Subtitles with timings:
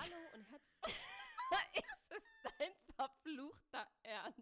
[0.00, 0.96] Hallo und herzlich.
[1.74, 2.22] ist es
[2.58, 4.38] dein verfluchter Ernst?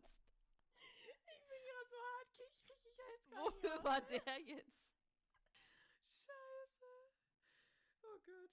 [0.78, 4.78] Ich bin gerade so hart, ich richtig jetzt gar nicht Wo war der jetzt?
[6.06, 6.86] Scheiße.
[8.02, 8.50] Oh Gott.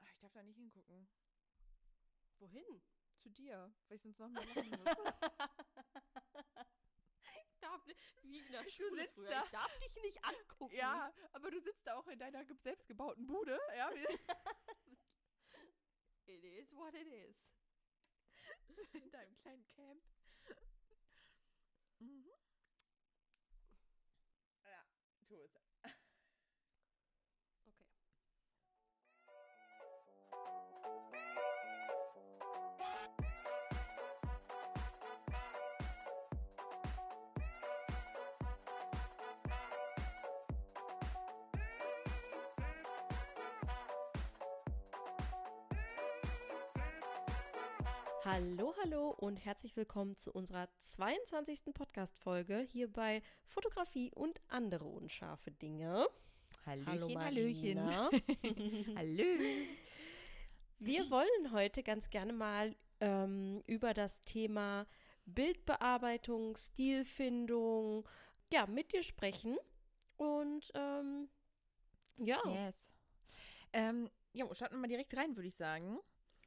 [0.00, 1.08] Ach, ich darf da nicht hingucken.
[2.38, 2.82] Wohin?
[3.22, 4.96] Zu dir, weil ich sonst noch mehr machen muss.
[7.42, 9.28] Ich darf nicht, wie in der Schule sitzt früher.
[9.30, 9.44] da.
[9.44, 10.74] Ich darf dich nicht angucken.
[10.74, 13.58] ja, aber du sitzt da auch in deiner ge- selbstgebauten Bude.
[13.76, 13.90] Ja,
[16.30, 17.34] It is what it is.
[19.12, 20.00] deinem kleinen Camp.
[22.00, 22.39] Mhm.
[48.22, 51.72] Hallo, hallo und herzlich willkommen zu unserer 22.
[51.72, 56.06] Podcast-Folge hier bei Fotografie und andere unscharfe Dinge.
[56.66, 58.10] Hallo, Marina.
[58.94, 59.24] Hallo.
[60.78, 64.86] Wir wollen heute ganz gerne mal ähm, über das Thema
[65.24, 68.06] Bildbearbeitung, Stilfindung,
[68.52, 69.56] ja, mit dir sprechen.
[70.18, 71.30] Und ähm,
[72.18, 72.90] ja, Yes.
[73.72, 75.98] Ähm, ja, starten wir mal direkt rein, würde ich sagen.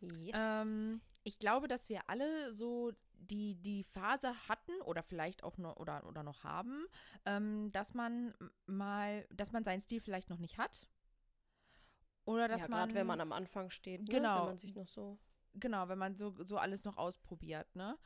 [0.01, 0.35] yes.
[0.35, 5.77] Ähm, ich glaube, dass wir alle so die, die Phase hatten oder vielleicht auch noch
[5.77, 6.85] oder, oder noch haben,
[7.25, 8.33] ähm, dass man
[8.65, 10.89] mal, dass man seinen Stil vielleicht noch nicht hat.
[12.25, 12.79] Oder dass ja, man.
[12.79, 14.09] gerade wenn man am Anfang steht, ne?
[14.09, 14.39] Genau.
[14.39, 15.17] wenn man sich noch so.
[15.55, 17.97] Genau, wenn man so, so alles noch ausprobiert, ne?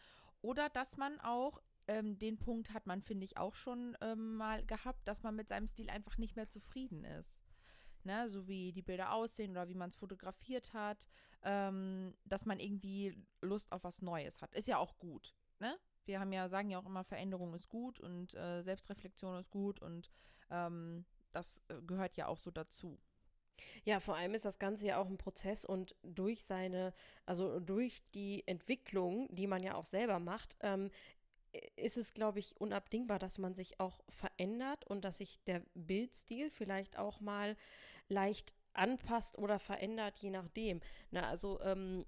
[0.41, 4.65] Oder dass man auch, ähm, den Punkt hat man, finde ich, auch schon ähm, mal
[4.65, 7.41] gehabt, dass man mit seinem Stil einfach nicht mehr zufrieden ist.
[8.03, 8.29] Ne?
[8.29, 11.07] So wie die Bilder aussehen oder wie man es fotografiert hat,
[11.43, 14.53] ähm, dass man irgendwie Lust auf was Neues hat.
[14.55, 15.77] Ist ja auch gut, ne?
[16.05, 19.81] Wir haben ja, sagen ja auch immer, Veränderung ist gut und äh, Selbstreflexion ist gut
[19.81, 20.09] und
[20.49, 22.97] ähm, das äh, gehört ja auch so dazu.
[23.83, 26.93] Ja, vor allem ist das Ganze ja auch ein Prozess und durch seine,
[27.25, 30.89] also durch die Entwicklung, die man ja auch selber macht, ähm,
[31.75, 36.49] ist es, glaube ich, unabdingbar, dass man sich auch verändert und dass sich der Bildstil
[36.49, 37.55] vielleicht auch mal
[38.09, 40.81] leicht anpasst oder verändert, je nachdem.
[41.11, 42.05] Na, also ähm,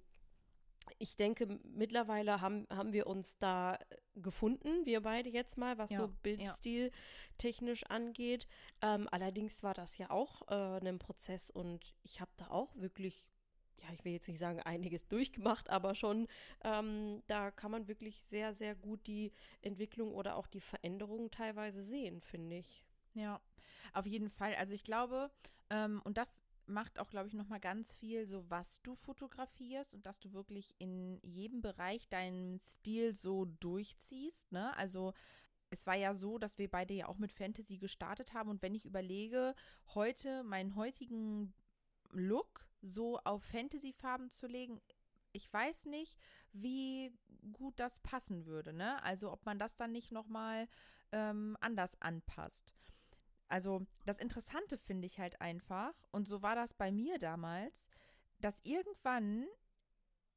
[0.98, 3.78] ich denke, mittlerweile haben, haben wir uns da
[4.16, 6.12] gefunden, wir beide jetzt mal, was Ja, so ja.
[6.24, 6.92] Bildstil
[7.38, 8.48] technisch angeht.
[8.82, 13.28] Ähm, allerdings war das ja auch äh, ein Prozess und ich habe da auch wirklich,
[13.82, 16.28] ja, ich will jetzt nicht sagen einiges durchgemacht, aber schon,
[16.64, 19.32] ähm, da kann man wirklich sehr, sehr gut die
[19.62, 22.84] Entwicklung oder auch die Veränderungen teilweise sehen, finde ich.
[23.14, 23.42] Ja,
[23.94, 24.56] auf jeden Fall.
[24.56, 25.32] Also ich glaube,
[25.70, 30.06] ähm, und das macht auch, glaube ich, nochmal ganz viel, so was du fotografierst und
[30.06, 34.52] dass du wirklich in jedem Bereich deinen Stil so durchziehst.
[34.52, 34.76] Ne?
[34.78, 35.14] Also
[35.72, 38.50] es war ja so, dass wir beide ja auch mit Fantasy gestartet haben.
[38.50, 39.56] Und wenn ich überlege,
[39.94, 41.54] heute meinen heutigen
[42.12, 44.82] Look so auf Fantasy-Farben zu legen,
[45.32, 46.18] ich weiß nicht,
[46.54, 47.14] wie
[47.54, 49.02] gut das passen würde, ne?
[49.04, 50.68] Also ob man das dann nicht nochmal
[51.12, 52.74] ähm, anders anpasst.
[53.48, 57.88] Also das Interessante finde ich halt einfach, und so war das bei mir damals,
[58.40, 59.48] dass irgendwann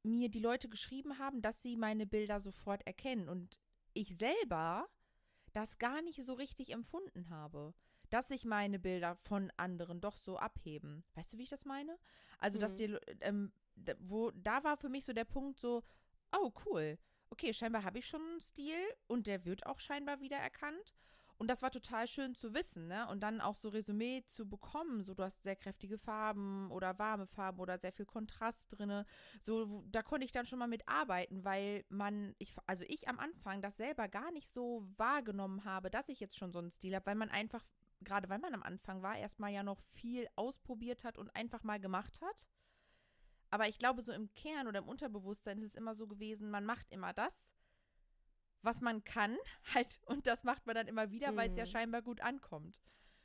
[0.03, 3.59] mir die Leute geschrieben haben, dass sie meine Bilder sofort erkennen und
[3.93, 4.89] ich selber
[5.53, 7.73] das gar nicht so richtig empfunden habe,
[8.13, 11.03] dass sich meine Bilder von anderen doch so abheben.
[11.15, 11.97] Weißt du, wie ich das meine?
[12.37, 12.77] Also, dass Mhm.
[12.77, 15.83] die, ähm, da- wo, da war für mich so der Punkt so,
[16.31, 16.97] oh, cool.
[17.31, 20.93] Okay, scheinbar habe ich schon einen Stil und der wird auch scheinbar wieder erkannt.
[21.39, 23.07] Und das war total schön zu wissen, ne?
[23.09, 27.25] Und dann auch so Resümee zu bekommen, so du hast sehr kräftige Farben oder warme
[27.25, 29.05] Farben oder sehr viel Kontrast drinne.
[29.41, 33.19] So, da konnte ich dann schon mal mit arbeiten, weil man, ich, also ich am
[33.19, 36.93] Anfang das selber gar nicht so wahrgenommen habe, dass ich jetzt schon so einen Stil
[36.95, 37.65] habe, weil man einfach,
[38.03, 41.79] gerade weil man am Anfang war, erstmal ja noch viel ausprobiert hat und einfach mal
[41.79, 42.47] gemacht hat.
[43.49, 46.65] Aber ich glaube, so im Kern oder im Unterbewusstsein ist es immer so gewesen, man
[46.65, 47.53] macht immer das,
[48.61, 49.37] was man kann,
[49.73, 51.69] halt, und das macht man dann immer wieder, weil es ja Mhm.
[51.69, 52.75] scheinbar gut ankommt.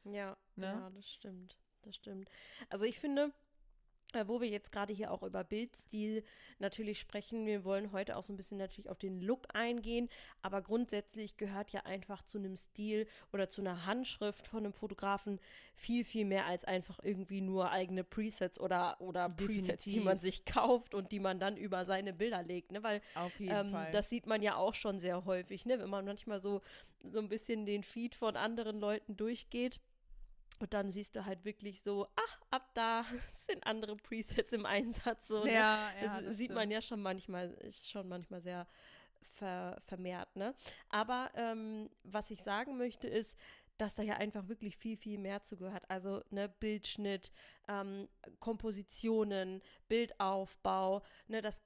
[0.05, 0.67] Ja, Ne?
[0.67, 1.59] ja, das stimmt.
[1.83, 2.29] Das stimmt.
[2.69, 3.33] Also ich finde,
[4.27, 6.25] wo wir jetzt gerade hier auch über Bildstil
[6.59, 10.09] natürlich sprechen, wir wollen heute auch so ein bisschen natürlich auf den Look eingehen,
[10.41, 15.39] aber grundsätzlich gehört ja einfach zu einem Stil oder zu einer Handschrift von einem Fotografen
[15.75, 20.45] viel, viel mehr als einfach irgendwie nur eigene Presets oder, oder Presets, die man sich
[20.47, 22.83] kauft und die man dann über seine Bilder legt, ne?
[22.83, 23.93] Weil Auf jeden ähm, Fall.
[23.93, 25.79] das sieht man ja auch schon sehr häufig, ne?
[25.79, 26.63] Wenn man manchmal so,
[27.05, 29.81] so ein bisschen den Feed von anderen Leuten durchgeht
[30.59, 33.05] Und dann siehst du halt wirklich so, ach, ab da
[33.47, 35.29] sind andere Presets im Einsatz.
[35.29, 35.53] So, ne?
[35.53, 36.73] ja, ja, das, das sieht man stimmt.
[36.73, 38.67] ja schon manchmal, schon manchmal sehr
[39.35, 40.55] ver, vermehrt, ne?
[40.89, 43.37] Aber ähm, was ich sagen möchte ist,
[43.79, 45.85] dass da ja einfach wirklich viel, viel mehr zugehört.
[45.89, 47.33] Also ne, Bildschnitt,
[47.69, 48.09] ähm,
[48.41, 51.63] Kompositionen, Bildaufbau, ne, das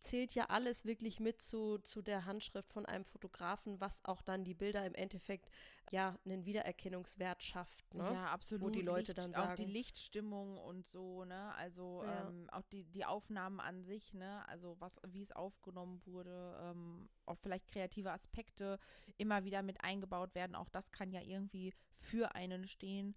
[0.00, 4.44] zählt ja alles wirklich mit zu, zu der Handschrift von einem Fotografen, was auch dann
[4.44, 5.50] die Bilder im Endeffekt
[5.90, 7.94] ja einen Wiedererkennungswert schafft.
[7.94, 8.04] Ne?
[8.12, 8.74] Ja, absolut.
[8.74, 9.68] die Leute dann Auch die sagen.
[9.68, 11.54] Lichtstimmung und so, ne?
[11.56, 12.28] Also Ja.
[12.28, 14.46] ähm, auch die, die Aufnahmen an sich, ne?
[14.48, 18.78] Also was, wie es aufgenommen wurde, ähm, auch vielleicht kreative Aspekte
[19.18, 20.54] immer wieder mit eingebaut werden.
[20.54, 23.14] Auch das kann ja irgendwie für einen stehen.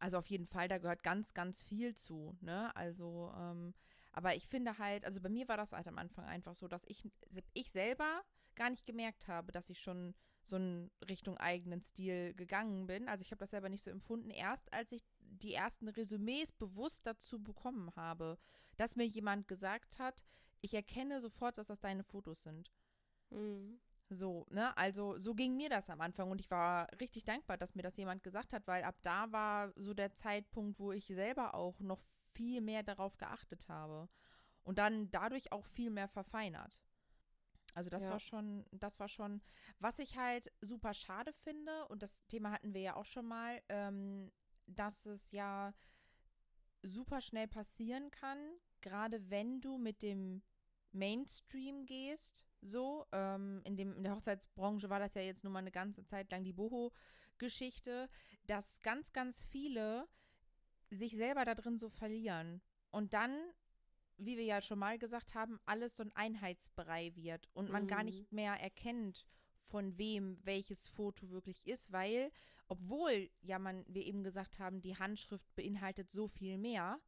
[0.00, 2.74] Also auf jeden Fall, da gehört ganz, ganz viel zu, ne?
[2.76, 3.74] Also, ähm,
[4.12, 6.84] aber ich finde halt, also bei mir war das halt am Anfang einfach so, dass
[6.86, 7.10] ich,
[7.54, 8.22] ich selber
[8.54, 10.14] gar nicht gemerkt habe, dass ich schon
[10.44, 13.08] so in Richtung eigenen Stil gegangen bin.
[13.08, 14.30] Also ich habe das selber nicht so empfunden.
[14.30, 18.38] Erst als ich die ersten Resümees bewusst dazu bekommen habe,
[18.76, 20.24] dass mir jemand gesagt hat,
[20.60, 22.72] ich erkenne sofort, dass das deine Fotos sind.
[23.30, 23.78] Mhm.
[24.10, 24.76] So, ne?
[24.76, 27.96] Also so ging mir das am Anfang und ich war richtig dankbar, dass mir das
[27.96, 32.06] jemand gesagt hat, weil ab da war so der Zeitpunkt, wo ich selber auch noch
[32.38, 34.08] viel mehr darauf geachtet habe
[34.62, 36.80] und dann dadurch auch viel mehr verfeinert.
[37.74, 38.10] Also das Ja.
[38.10, 39.42] war schon, das war schon,
[39.80, 43.60] was ich halt super schade finde und das Thema hatten wir ja auch schon mal,
[43.68, 44.30] ähm,
[44.66, 45.74] dass es ja
[46.82, 48.38] super schnell passieren kann,
[48.80, 50.42] gerade wenn du mit dem
[50.92, 55.60] Mainstream gehst, so, ähm, in, dem, in der Hochzeitsbranche war das ja jetzt nur mal
[55.60, 58.08] eine ganze Zeit lang die Boho-Geschichte,
[58.44, 60.08] dass ganz, ganz viele
[60.90, 63.36] sich selber da drin so verlieren und dann,
[64.16, 68.00] wie wir ja schon mal gesagt haben, alles so ein Einheitsbrei wird und man gar
[68.00, 68.06] Mhm.
[68.06, 69.26] nicht mehr erkennt,
[69.62, 72.32] von wem welches Foto wirklich ist, weil,
[72.68, 76.98] obwohl ja man, wir eben gesagt haben, die Handschrift beinhaltet so viel mehr,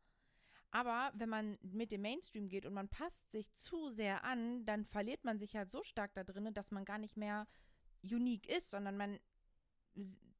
[0.70, 4.84] aber wenn man mit dem Mainstream geht und man passt sich zu sehr an, dann
[4.84, 7.48] verliert man sich halt so stark da drin, dass man gar nicht mehr
[8.02, 9.18] unique ist, sondern man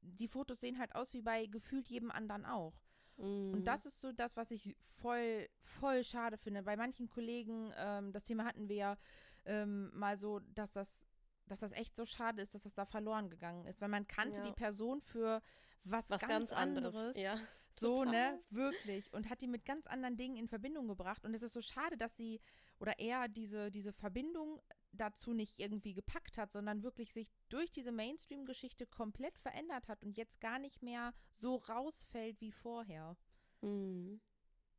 [0.02, 2.80] die Fotos sehen halt aus wie bei gefühlt jedem anderen auch.
[3.20, 3.54] Mhm.
[3.54, 6.62] Und das ist so das, was ich voll, voll schade finde.
[6.62, 8.96] Bei manchen Kollegen, ähm, das Thema hatten wir ja
[9.44, 11.04] ähm, mal so, dass das,
[11.46, 13.80] dass das echt so schade ist, dass das da verloren gegangen ist.
[13.80, 14.44] Weil man kannte Ja.
[14.46, 15.42] die Person für
[15.84, 17.16] was, was ganz, anderes.
[17.16, 17.38] Ja.
[17.72, 18.32] So, Total.
[18.32, 18.40] ne?
[18.50, 19.12] Wirklich.
[19.12, 21.24] Und hat die mit ganz anderen Dingen in Verbindung gebracht.
[21.24, 22.40] Und es ist so schade, dass sie
[22.80, 24.60] oder er diese, diese Verbindung
[24.92, 30.16] dazu nicht irgendwie gepackt hat, sondern wirklich sich durch diese Mainstream-Geschichte komplett verändert hat und
[30.16, 33.16] jetzt gar nicht mehr so rausfällt wie vorher.
[33.60, 34.20] Mhm.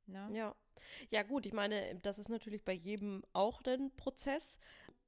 [0.07, 0.29] Ne?
[0.33, 0.55] Ja.
[1.09, 4.57] Ja, gut, ich meine, das ist natürlich bei jedem auch ein Prozess.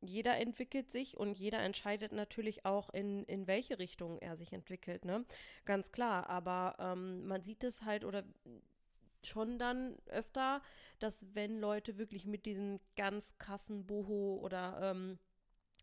[0.01, 5.05] Jeder entwickelt sich und jeder entscheidet natürlich auch, in, in welche Richtung er sich entwickelt,
[5.05, 5.25] ne?
[5.65, 6.29] Ganz klar.
[6.29, 8.23] Aber ähm, man sieht es halt oder
[9.27, 10.61] schon dann öfter,
[10.99, 15.19] dass wenn Leute wirklich mit diesem ganz krassen Boho oder ähm,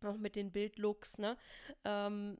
[0.02, 1.36] auch mit den Bildlooks, ne,
[1.84, 2.38] ähm,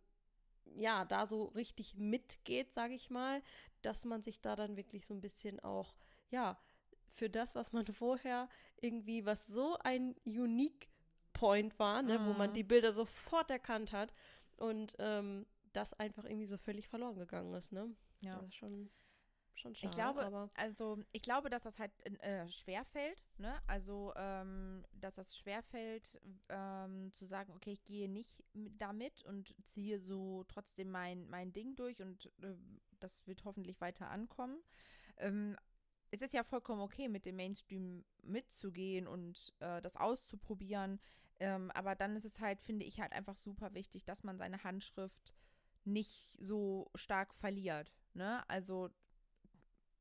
[0.74, 3.42] ja, da so richtig mitgeht, sage ich mal,
[3.82, 5.94] dass man sich da dann wirklich so ein bisschen auch,
[6.30, 6.58] ja,
[7.12, 8.48] für das, was man vorher
[8.80, 10.88] irgendwie, was so ein Unique
[11.32, 12.54] Point war, ne, wo man Mhm.
[12.54, 14.12] die Bilder sofort erkannt hat
[14.56, 17.94] und ähm, das einfach irgendwie so völlig verloren gegangen ist, ne?
[18.20, 18.36] Ja.
[18.36, 18.90] Das ist schon,
[19.54, 19.90] schon schade.
[19.90, 21.92] Ich glaube, aber also ich glaube, dass das halt
[22.22, 23.60] äh, schwerfällt, ne?
[23.66, 29.54] Also, ähm, dass das schwerfällt, ähm, zu sagen, okay, ich gehe nicht mit- damit und
[29.62, 32.54] ziehe so trotzdem mein, mein Ding durch und äh,
[33.00, 34.62] das wird hoffentlich weiter ankommen.
[35.18, 35.56] Ähm,
[36.10, 41.00] es ist ja vollkommen okay, mit dem Mainstream mitzugehen und äh, das auszuprobieren.
[41.38, 44.62] Ähm, aber dann ist es halt, finde ich, halt einfach super wichtig, dass man seine
[44.64, 45.34] Handschrift
[45.84, 47.92] nicht so stark verliert.
[48.12, 48.48] Ne?
[48.48, 48.90] Also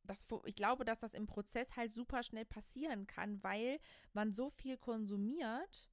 [0.09, 3.79] das, ich glaube, dass das im Prozess halt super schnell passieren kann, weil
[4.13, 5.89] man so viel konsumiert,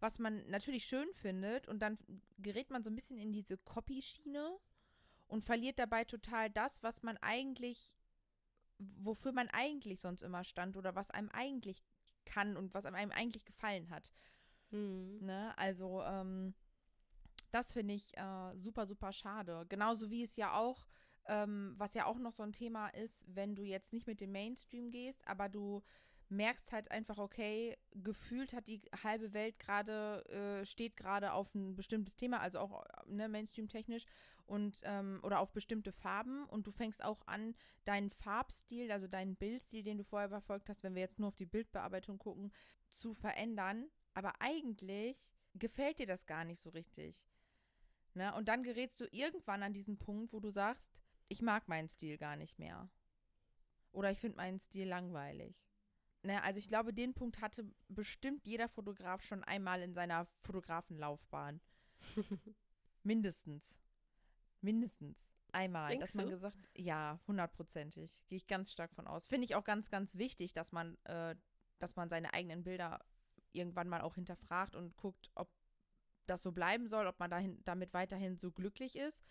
[0.00, 1.98] was man natürlich schön findet und dann
[2.36, 4.58] gerät man so ein bisschen in diese Copy-Schiene
[5.28, 7.90] und verliert dabei total das, was man eigentlich,
[8.78, 11.82] wofür man eigentlich sonst immer stand oder was einem eigentlich
[12.26, 14.12] kann und was einem eigentlich gefallen hat.
[14.70, 15.24] hm.
[15.24, 15.56] Ne?
[15.56, 16.54] Also, ähm,
[17.50, 19.64] das finde ich äh, super, super schade.
[19.68, 20.84] Genauso wie es ja auch,
[21.26, 24.32] ähm, was ja auch noch so ein Thema ist, wenn du jetzt nicht mit dem
[24.32, 25.82] Mainstream gehst, aber du
[26.28, 31.76] merkst halt einfach, okay, gefühlt hat die halbe Welt gerade, äh, steht gerade auf ein
[31.76, 34.04] bestimmtes Thema, also auch äh, ne, Mainstream-technisch
[34.46, 37.54] und ähm, oder auf bestimmte Farben und du fängst auch an,
[37.84, 41.36] deinen Farbstil, also deinen Bildstil, den du vorher verfolgt hast, wenn wir jetzt nur auf
[41.36, 42.52] die Bildbearbeitung gucken,
[42.88, 43.86] zu verändern.
[44.14, 47.24] Aber eigentlich gefällt dir das gar nicht so richtig.
[48.14, 48.34] Ne?
[48.34, 52.18] Und dann gerätst du irgendwann an diesen Punkt, wo du sagst, ich mag meinen Stil
[52.18, 52.88] gar nicht mehr.
[53.92, 55.56] Oder ich finde meinen Stil langweilig.
[56.22, 61.60] Ne, also ich glaube, den Punkt hatte bestimmt jeder Fotograf schon einmal in seiner Fotografenlaufbahn.
[63.02, 63.76] Mindestens.
[64.62, 65.30] Mindestens.
[65.52, 66.30] Einmal, Denkst dass man du?
[66.32, 68.22] gesagt, ja, hundertprozentig.
[68.26, 69.26] Gehe ich ganz stark von aus.
[69.26, 71.36] Finde ich auch ganz, ganz wichtig, dass man, äh,
[71.78, 73.04] dass man seine eigenen Bilder
[73.52, 75.48] irgendwann mal auch hinterfragt und guckt, ob
[76.26, 79.24] das so bleiben soll, ob man dahin, damit weiterhin so glücklich ist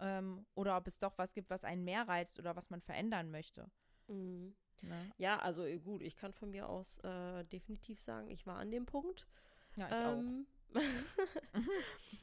[0.00, 3.30] ähm, oder ob es doch was gibt, was einen mehr reizt oder was man verändern
[3.30, 3.70] möchte.
[4.08, 4.54] Mhm.
[4.82, 5.12] Ne?
[5.18, 8.70] Ja, also äh, gut, ich kann von mir aus äh, definitiv sagen, ich war an
[8.70, 9.26] dem Punkt.
[9.76, 10.18] Ja, ich auch.
[10.18, 10.46] ähm,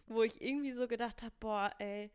[0.07, 2.11] wo ich irgendwie so gedacht habe, boah, ey,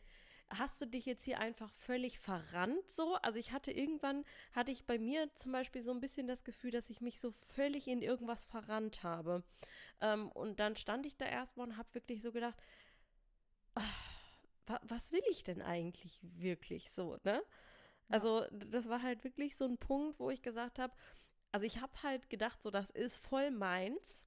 [0.50, 3.14] hast du dich jetzt hier einfach völlig verrannt so?
[3.16, 6.71] Also ich hatte irgendwann, hatte ich bei mir zum Beispiel so ein bisschen das Gefühl,
[6.71, 9.42] dass ich mich so völlig in irgendwas verrannt habe.
[10.00, 12.57] Ähm, und dann stand ich da erstmal und habe wirklich so gedacht,
[13.75, 13.83] ah,
[14.66, 17.42] wa was will ich denn eigentlich wirklich so, ne?
[18.11, 20.95] Also das war halt wirklich so ein Punkt, wo ich gesagt habe,
[21.52, 24.26] also ich habe halt gedacht, so das ist voll meins.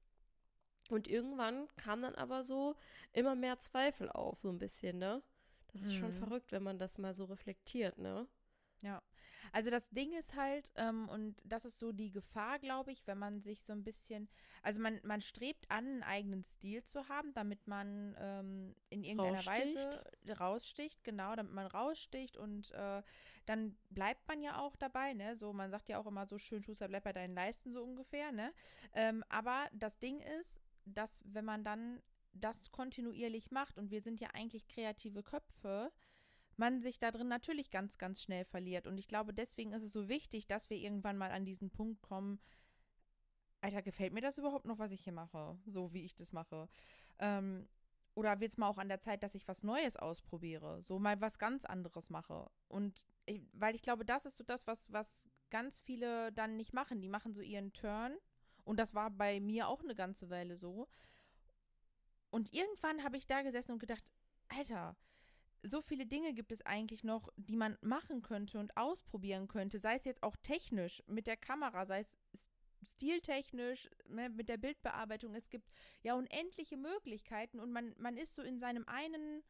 [0.89, 2.75] Und irgendwann kam dann aber so
[3.13, 5.22] immer mehr Zweifel auf, so ein bisschen, ne?
[5.72, 6.13] Das ist schon Mhm.
[6.13, 8.27] verrückt, wenn man das mal so reflektiert, ne?
[8.86, 9.01] Ja,
[9.51, 13.18] also das Ding ist halt, ähm, und das ist so die Gefahr, glaube ich, wenn
[13.18, 14.30] man sich so ein bisschen,
[14.62, 19.44] also man, man strebt an, einen eigenen Stil zu haben, damit man ähm, in irgendeiner
[19.44, 20.04] Weise
[20.39, 23.01] raussticht, genau, damit man raussticht und äh,
[23.48, 25.36] dann bleibt man ja auch dabei, ne?
[25.36, 28.32] So, man sagt ja auch immer so schön, Schuster, bleib bei deinen Leisten, so ungefähr,
[28.32, 28.54] ne?
[28.94, 34.20] Ähm, aber das Ding ist, dass wenn man dann das kontinuierlich macht und wir sind
[34.20, 35.92] ja eigentlich kreative Köpfe,
[36.58, 38.88] man sich da drin natürlich ganz, ganz schnell verliert.
[38.88, 42.02] Und ich glaube, deswegen ist es so wichtig, dass wir irgendwann mal an diesen Punkt
[42.02, 42.40] kommen,
[43.62, 45.58] Alter, gefällt mir das überhaupt noch, was ich hier mache?
[45.66, 46.70] So wie ich das mache.
[47.18, 47.68] Ähm,
[48.14, 50.82] oder wird es mal auch an der Zeit, dass ich was Neues ausprobiere?
[50.84, 52.50] So mal was ganz anderes mache.
[52.68, 56.74] Und ich, weil ich glaube, das ist so das, was, was ganz viele dann nicht
[56.74, 57.02] machen.
[57.02, 58.16] Die machen so ihren Turn.
[58.64, 60.88] Und das war bei mir auch eine ganze Weile so.
[62.30, 64.12] Und irgendwann habe ich da gesessen und gedacht,
[64.48, 64.96] Alter,
[65.65, 69.95] so viele Dinge gibt es eigentlich noch, die man machen könnte und ausprobieren könnte, sei
[69.95, 72.15] es jetzt auch technisch mit der Kamera, sei es
[72.88, 75.34] stiltechnisch, ne, mit der Bildbearbeitung.
[75.36, 75.72] Es gibt
[76.03, 79.43] ja unendliche Möglichkeiten und man, man ist so in seinem einen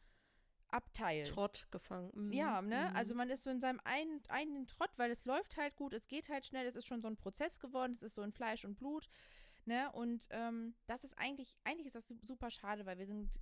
[0.69, 1.23] Abteil.
[1.25, 2.11] Trott gefangen.
[2.15, 2.33] Mhm.
[2.33, 2.87] Ja, ne?
[2.89, 2.95] Mhm.
[2.95, 6.07] Also man ist so in seinem einen, einen Trott, weil es läuft halt gut, es
[6.07, 8.65] geht halt schnell, es ist schon so ein Prozess geworden, es ist so in Fleisch
[8.65, 9.07] und Blut,
[9.65, 9.91] ne?
[9.93, 13.39] Und ähm, das ist eigentlich, eigentlich ist das su- super schade, weil wir sind,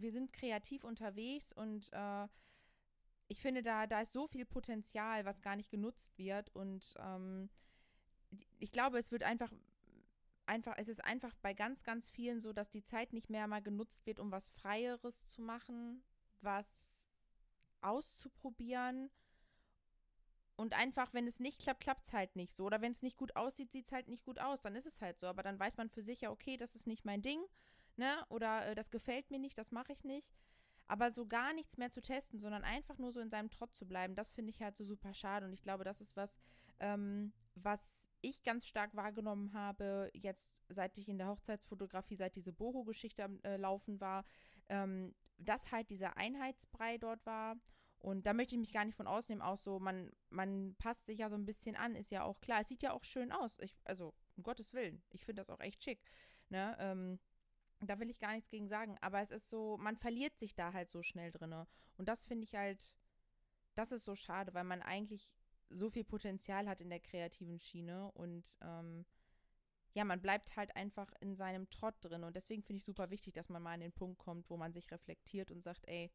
[0.00, 2.28] wir sind kreativ unterwegs und äh,
[3.28, 6.54] ich finde, da, da ist so viel Potenzial, was gar nicht genutzt wird.
[6.54, 7.50] Und ähm,
[8.58, 9.52] ich glaube, es wird einfach,
[10.46, 13.62] einfach, es ist einfach bei ganz, ganz vielen so, dass die Zeit nicht mehr mal
[13.62, 16.02] genutzt wird, um was Freieres zu machen,
[16.40, 17.04] was
[17.80, 19.10] auszuprobieren.
[20.54, 22.64] Und einfach, wenn es nicht klappt, klappt es halt nicht so.
[22.64, 24.60] Oder wenn es nicht gut aussieht, sieht es halt nicht gut aus.
[24.60, 25.26] Dann ist es halt so.
[25.26, 27.40] Aber dann weiß man für sich ja, okay, das ist nicht mein Ding.
[27.96, 28.24] Ne?
[28.28, 30.32] Oder äh, das gefällt mir nicht, das mache ich nicht.
[30.88, 33.86] Aber so gar nichts mehr zu testen, sondern einfach nur so in seinem Trott zu
[33.86, 35.46] bleiben, das finde ich halt so super schade.
[35.46, 36.38] Und ich glaube, das ist was,
[36.78, 37.80] ähm, was
[38.20, 43.40] ich ganz stark wahrgenommen habe, jetzt seit ich in der Hochzeitsfotografie, seit diese Boho-Geschichte am
[43.42, 44.24] äh, Laufen war,
[44.68, 47.56] ähm, dass halt dieser Einheitsbrei dort war.
[47.98, 51.18] Und da möchte ich mich gar nicht von ausnehmen, auch so, man, man passt sich
[51.18, 52.60] ja so ein bisschen an, ist ja auch klar.
[52.60, 53.58] Es sieht ja auch schön aus.
[53.60, 56.00] Ich, also, um Gottes Willen, ich finde das auch echt schick.
[56.48, 56.76] Ne?
[56.78, 57.18] Ähm,
[57.86, 60.72] da will ich gar nichts gegen sagen, aber es ist so, man verliert sich da
[60.72, 61.66] halt so schnell drinne.
[61.96, 62.96] Und das finde ich halt,
[63.74, 65.32] das ist so schade, weil man eigentlich
[65.70, 69.04] so viel Potenzial hat in der kreativen Schiene und ähm,
[69.94, 72.22] ja, man bleibt halt einfach in seinem Trott drin.
[72.22, 74.74] Und deswegen finde ich super wichtig, dass man mal an den Punkt kommt, wo man
[74.74, 76.12] sich reflektiert und sagt, ey,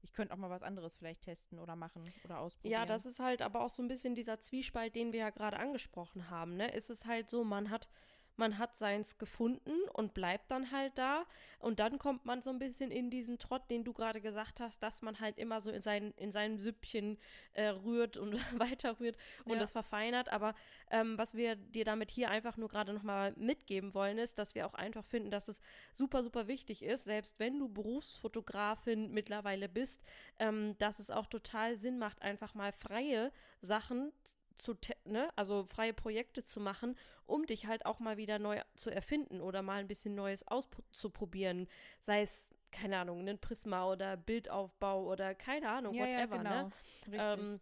[0.00, 2.72] ich könnte auch mal was anderes vielleicht testen oder machen oder ausprobieren.
[2.72, 5.58] Ja, das ist halt aber auch so ein bisschen dieser Zwiespalt, den wir ja gerade
[5.58, 6.72] angesprochen haben, ne?
[6.72, 7.88] Ist es halt so, man hat
[8.36, 11.24] man hat seins gefunden und bleibt dann halt da
[11.58, 14.82] und dann kommt man so ein bisschen in diesen Trott, den du gerade gesagt hast,
[14.82, 17.18] dass man halt immer so in sein in seinem Süppchen
[17.52, 19.60] äh, rührt und weiter rührt und Ja.
[19.60, 20.54] das verfeinert, aber
[20.90, 24.54] ähm, was wir dir damit hier einfach nur gerade noch mal mitgeben wollen ist, dass
[24.54, 25.60] wir auch einfach finden, dass es
[25.92, 30.02] super super wichtig ist, selbst wenn du Berufsfotografin mittlerweile bist,
[30.38, 34.12] ähm, dass es auch total Sinn macht, einfach mal freie Sachen
[34.58, 38.90] zu, ne, also freie Projekte zu machen, um dich halt auch mal wieder neu zu
[38.90, 41.68] erfinden oder mal ein bisschen Neues auszuprobieren.
[42.00, 46.50] Sei es, keine Ahnung, ein Prisma oder Bildaufbau oder keine Ahnung, ja, ja, whatever, genau.
[46.50, 46.72] ne?
[47.06, 47.20] Richtig.
[47.20, 47.60] Ähm,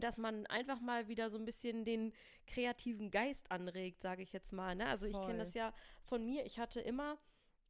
[0.00, 2.12] dass man einfach mal wieder so ein bisschen den
[2.46, 4.74] kreativen Geist anregt, sage ich jetzt mal.
[4.74, 4.86] Ne?
[4.86, 5.38] Also ich kenne Voll.
[5.38, 6.44] das ja von mir.
[6.44, 7.16] Ich hatte immer,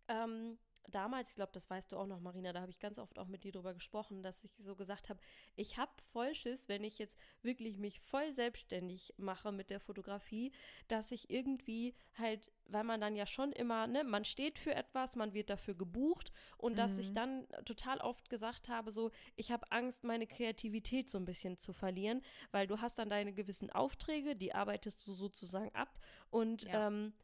[0.08, 0.58] ähm,
[0.90, 3.26] damals, ich glaube, das weißt du auch noch, Marina, da habe ich ganz oft auch
[3.26, 5.20] mit dir drüber gesprochen, dass ich so gesagt habe,
[5.56, 10.52] ich habe voll Schiss, wenn ich jetzt wirklich mich voll selbstständig mache mit der Fotografie,
[10.88, 15.16] dass ich irgendwie halt, weil man dann ja schon immer, ne, man steht für etwas,
[15.16, 16.76] man wird dafür gebucht und mhm.
[16.76, 17.14] dass ich mhm.
[17.14, 21.72] dann total oft gesagt habe, so, ich habe Angst, meine Kreativität so ein bisschen zu
[21.72, 25.98] verlieren, weil du hast dann deine gewissen Aufträge, die arbeitest du sozusagen ab
[26.30, 26.88] und ja.
[26.88, 27.14] ähm,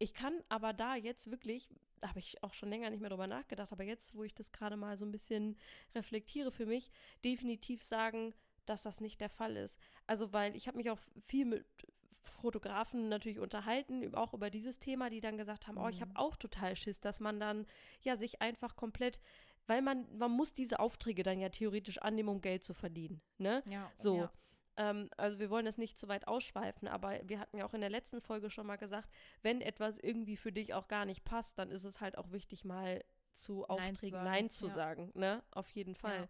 [0.00, 1.68] ich kann aber da jetzt wirklich,
[2.00, 4.50] da habe ich auch schon länger nicht mehr drüber nachgedacht, aber jetzt, wo ich das
[4.52, 5.56] gerade mal so ein bisschen
[5.94, 6.90] reflektiere für mich,
[7.24, 8.34] definitiv sagen,
[8.66, 9.76] dass das nicht der Fall ist.
[10.06, 11.66] Also, weil ich habe mich auch viel mit
[12.10, 15.82] Fotografen natürlich unterhalten, auch über dieses Thema, die dann gesagt haben, mhm.
[15.82, 16.16] oh, ich habe mhm.
[16.16, 17.66] auch total Schiss, dass man dann
[18.02, 19.20] ja sich einfach komplett,
[19.66, 23.20] weil man, man muss diese Aufträge dann ja theoretisch annehmen, um Geld zu verdienen.
[23.38, 23.62] Ne?
[23.66, 24.16] Ja, so.
[24.16, 24.32] Ja.
[24.80, 27.82] Ähm, also wir wollen das nicht zu weit ausschweifen, aber wir hatten ja auch in
[27.82, 29.10] der letzten Folge schon mal gesagt,
[29.42, 32.64] wenn etwas irgendwie für dich auch gar nicht passt, dann ist es halt auch wichtig,
[32.64, 34.72] mal zu Aufträgen Nein zu sagen, Nein zu ja.
[34.72, 35.42] sagen ne?
[35.50, 36.22] Auf jeden Fall.
[36.22, 36.28] Ja.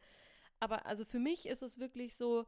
[0.59, 2.45] Aber also für mich ist es wirklich so,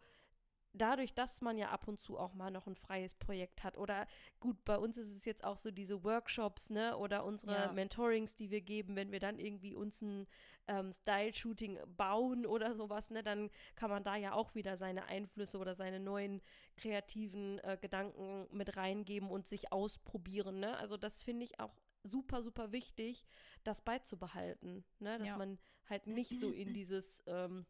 [0.73, 4.07] dadurch, dass man ja ab und zu auch mal noch ein freies Projekt hat oder
[4.41, 7.73] gut, bei uns ist es jetzt auch so diese Workshops, ne, oder unsere ja.
[7.73, 10.27] Mentorings, die wir geben, wenn wir dann irgendwie uns ein
[10.69, 15.59] ähm, Style-Shooting bauen oder sowas, ne, dann kann man da ja auch wieder seine Einflüsse
[15.59, 16.41] oder seine neuen
[16.77, 21.75] kreativen äh, Gedanken mit reingeben und sich ausprobieren, ne, also das finde ich auch
[22.05, 23.27] super, super wichtig,
[23.63, 25.37] das beizubehalten, ne, dass ja.
[25.37, 27.67] man halt nicht so in dieses ähm,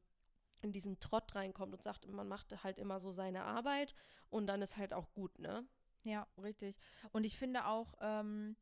[0.62, 3.94] in diesen Trott reinkommt und sagt, man macht halt immer so seine Arbeit
[4.30, 5.66] und dann ist halt auch gut, ne?
[6.04, 6.76] Ja, richtig.
[7.12, 8.56] Und ich finde auch, ähm,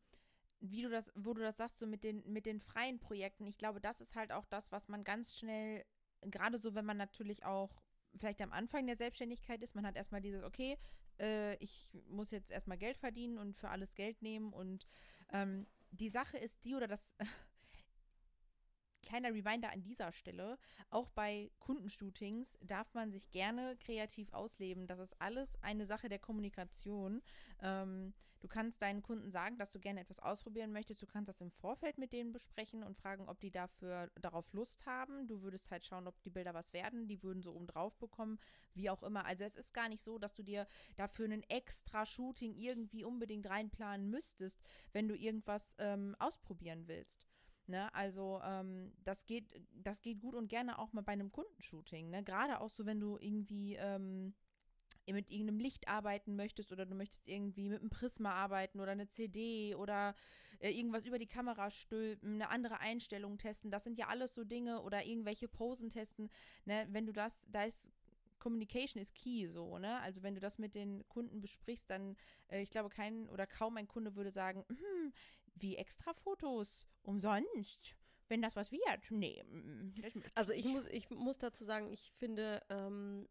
[0.60, 3.58] wie du das, wo du das sagst, so mit den, mit den freien Projekten, ich
[3.58, 5.84] glaube, das ist halt auch das, was man ganz schnell,
[6.22, 7.74] gerade so, wenn man natürlich auch
[8.16, 10.78] vielleicht am Anfang der Selbstständigkeit ist, man hat erstmal dieses, okay,
[11.18, 14.86] äh, ich muss jetzt erstmal Geld verdienen und für alles Geld nehmen und
[15.32, 17.14] ähm, die Sache ist die, oder das
[19.02, 20.58] kleiner Reminder an dieser Stelle,
[20.90, 24.86] auch bei Kundenshootings darf man sich gerne kreativ ausleben.
[24.86, 27.22] Das ist alles eine Sache der Kommunikation.
[27.60, 31.02] Ähm, du kannst deinen Kunden sagen, dass du gerne etwas ausprobieren möchtest.
[31.02, 34.86] Du kannst das im Vorfeld mit denen besprechen und fragen, ob die dafür darauf Lust
[34.86, 35.26] haben.
[35.26, 37.08] Du würdest halt schauen, ob die Bilder was werden.
[37.08, 38.38] Die würden so oben drauf bekommen,
[38.74, 39.24] wie auch immer.
[39.24, 43.48] Also es ist gar nicht so, dass du dir dafür ein extra Shooting irgendwie unbedingt
[43.48, 47.29] reinplanen müsstest, wenn du irgendwas ähm, ausprobieren willst.
[47.70, 47.94] Ne?
[47.94, 52.10] Also ähm, das geht, das geht gut und gerne auch mal bei einem Kundenshooting.
[52.10, 52.22] Ne?
[52.22, 54.34] Gerade auch so, wenn du irgendwie ähm,
[55.06, 59.08] mit irgendeinem Licht arbeiten möchtest oder du möchtest irgendwie mit einem Prisma arbeiten oder eine
[59.08, 60.14] CD oder
[60.60, 63.70] äh, irgendwas über die Kamera stülpen, eine andere Einstellung testen.
[63.70, 66.30] Das sind ja alles so Dinge oder irgendwelche Posen testen.
[66.64, 66.86] Ne?
[66.90, 67.88] Wenn du das, da ist
[68.40, 70.00] Communication ist key, so, ne?
[70.00, 72.16] Also wenn du das mit den Kunden besprichst, dann,
[72.48, 75.12] äh, ich glaube, kein oder kaum ein Kunde würde sagen, hm,
[75.54, 77.96] wie extra Fotos umsonst.
[78.28, 79.42] Wenn das was wird, nee.
[80.34, 83.26] Also ich muss, ich muss dazu sagen, ich finde, ähm,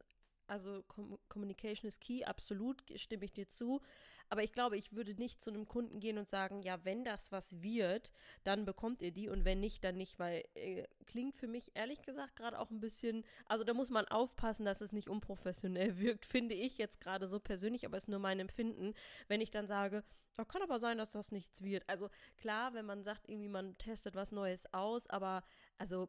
[0.47, 0.83] also
[1.29, 3.81] Communication is key, absolut, stimme ich dir zu.
[4.29, 7.31] Aber ich glaube, ich würde nicht zu einem Kunden gehen und sagen, ja, wenn das
[7.31, 8.13] was wird,
[8.43, 12.01] dann bekommt ihr die und wenn nicht, dann nicht, weil äh, klingt für mich ehrlich
[12.03, 16.25] gesagt gerade auch ein bisschen, also da muss man aufpassen, dass es nicht unprofessionell wirkt,
[16.25, 18.93] finde ich jetzt gerade so persönlich, aber es ist nur mein Empfinden,
[19.27, 20.03] wenn ich dann sage,
[20.35, 21.83] da kann aber sein, dass das nichts wird.
[21.87, 25.43] Also klar, wenn man sagt, irgendwie man testet was Neues aus, aber
[25.77, 26.07] also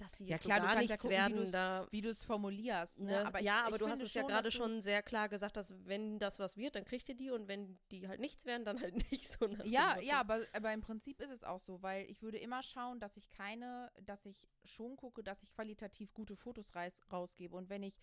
[0.00, 3.00] das wird ja, klar, so gar nichts ja gucken, werden, wie du es formulierst.
[3.00, 3.10] Ne?
[3.10, 3.26] ne?
[3.26, 5.74] Aber ja, ich, aber ich du hast es ja gerade schon sehr klar gesagt, dass
[5.84, 8.80] wenn das was wird, dann kriegt ihr die und wenn die halt nichts werden, dann
[8.80, 9.46] halt nicht so.
[9.64, 12.98] Ja, ja, aber, aber im Prinzip ist es auch so, weil ich würde immer schauen,
[12.98, 16.72] dass ich keine, dass ich schon gucke, dass ich qualitativ gute Fotos
[17.12, 18.00] rausgebe und wenn ich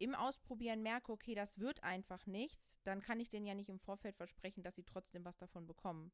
[0.00, 3.78] im Ausprobieren merke, okay, das wird einfach nichts, dann kann ich denen ja nicht im
[3.78, 6.10] Vorfeld versprechen, dass sie trotzdem was davon bekommen.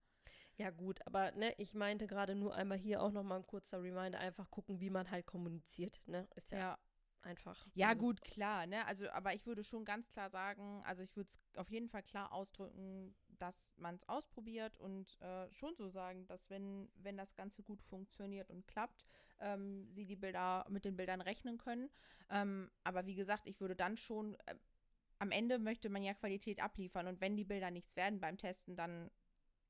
[0.56, 4.18] Ja, gut, aber ne, ich meinte gerade nur einmal hier auch nochmal ein kurzer Reminder,
[4.18, 6.26] einfach gucken, wie man halt kommuniziert, ne?
[6.34, 6.78] Ist ja, ja.
[7.22, 7.66] einfach.
[7.74, 8.84] Ja, gut, klar, ne?
[8.86, 12.02] Also, aber ich würde schon ganz klar sagen, also ich würde es auf jeden Fall
[12.02, 17.34] klar ausdrücken, dass man es ausprobiert und äh, schon so sagen, dass wenn, wenn das
[17.34, 19.04] Ganze gut funktioniert und klappt,
[19.40, 21.90] ähm, sie die Bilder mit den Bildern rechnen können.
[22.30, 24.54] Ähm, aber wie gesagt, ich würde dann schon, äh,
[25.18, 28.76] am Ende möchte man ja Qualität abliefern und wenn die Bilder nichts werden beim Testen,
[28.76, 29.10] dann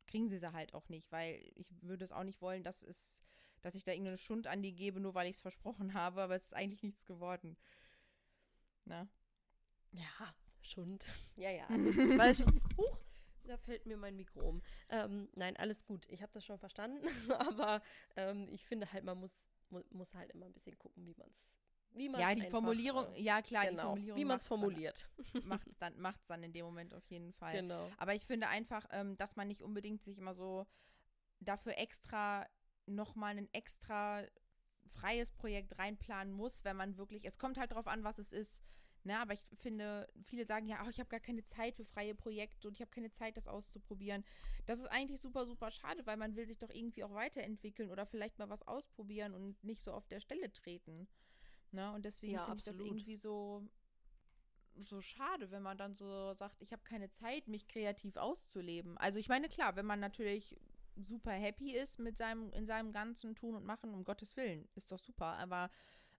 [0.06, 3.22] kriegen sie sie halt auch nicht, weil ich würde es auch nicht wollen, dass es,
[3.62, 6.34] dass ich da irgendeine Schund an die gebe, nur weil ich es versprochen habe, aber
[6.36, 7.56] es ist eigentlich nichts geworden.
[8.84, 9.08] Na?
[9.92, 11.08] Ja, Schund.
[11.36, 11.68] Ja, ja.
[12.18, 12.98] weil schon, huch,
[13.46, 14.62] da fällt mir mein Mikro um.
[14.88, 16.06] Ähm, nein, alles gut.
[16.08, 17.06] Ich habe das schon verstanden,
[17.38, 17.82] aber
[18.16, 19.32] ähm, ich finde halt, man muss,
[19.70, 21.56] mu muss halt immer ein bisschen gucken, wie man es
[21.96, 24.20] wie Ja, die Formulierung, äh, ja klar, genau, die Formulierung.
[24.20, 25.08] Wie man es formuliert.
[25.44, 27.62] Macht es dann, macht's dann in dem Moment auf jeden Fall.
[27.62, 27.90] Genau.
[27.96, 30.66] Aber ich finde einfach, ähm, dass man nicht unbedingt sich immer so
[31.40, 32.46] dafür extra
[32.86, 34.24] nochmal ein extra
[34.86, 38.62] freies Projekt reinplanen muss, wenn man wirklich, es kommt halt darauf an, was es ist.
[39.06, 42.12] Ne, aber ich finde, viele sagen ja, ach, ich habe gar keine Zeit für freie
[42.12, 44.24] Projekte und ich habe keine Zeit, das auszuprobieren.
[44.66, 48.04] Das ist eigentlich super, super schade, weil man will sich doch irgendwie auch weiterentwickeln oder
[48.04, 51.06] vielleicht mal was ausprobieren und nicht so auf der Stelle treten.
[51.70, 51.92] Ne?
[51.92, 53.62] Und deswegen ja, finde ich das irgendwie so,
[54.74, 58.98] so schade, wenn man dann so sagt, ich habe keine Zeit, mich kreativ auszuleben.
[58.98, 60.58] Also ich meine, klar, wenn man natürlich
[60.96, 64.90] super happy ist mit seinem, in seinem ganzen Tun und Machen, um Gottes Willen, ist
[64.90, 65.36] doch super.
[65.38, 65.70] Aber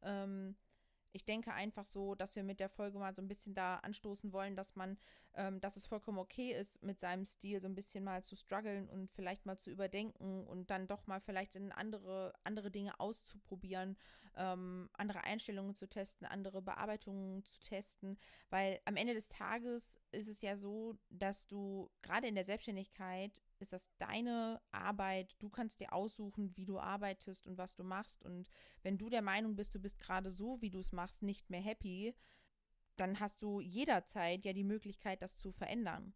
[0.03, 0.55] ähm,
[1.13, 4.33] ich denke einfach so, dass wir mit der Folge mal so ein bisschen da anstoßen
[4.33, 4.97] wollen, dass man,
[5.35, 8.89] ähm, dass es vollkommen okay ist, mit seinem Stil so ein bisschen mal zu strugglen
[8.89, 13.97] und vielleicht mal zu überdenken und dann doch mal vielleicht in andere, andere Dinge auszuprobieren,
[14.37, 18.17] ähm, andere Einstellungen zu testen, andere Bearbeitungen zu testen,
[18.49, 23.41] weil am Ende des Tages ist es ja so, dass du gerade in der Selbstständigkeit
[23.59, 25.35] ist das deine Arbeit.
[25.39, 28.23] Du kannst dir aussuchen, wie du arbeitest und was du machst.
[28.23, 28.49] Und
[28.83, 31.61] wenn du der Meinung bist, du bist gerade so, wie du es machst, nicht mehr
[31.61, 32.15] happy,
[32.95, 36.13] dann hast du jederzeit ja die Möglichkeit, das zu verändern.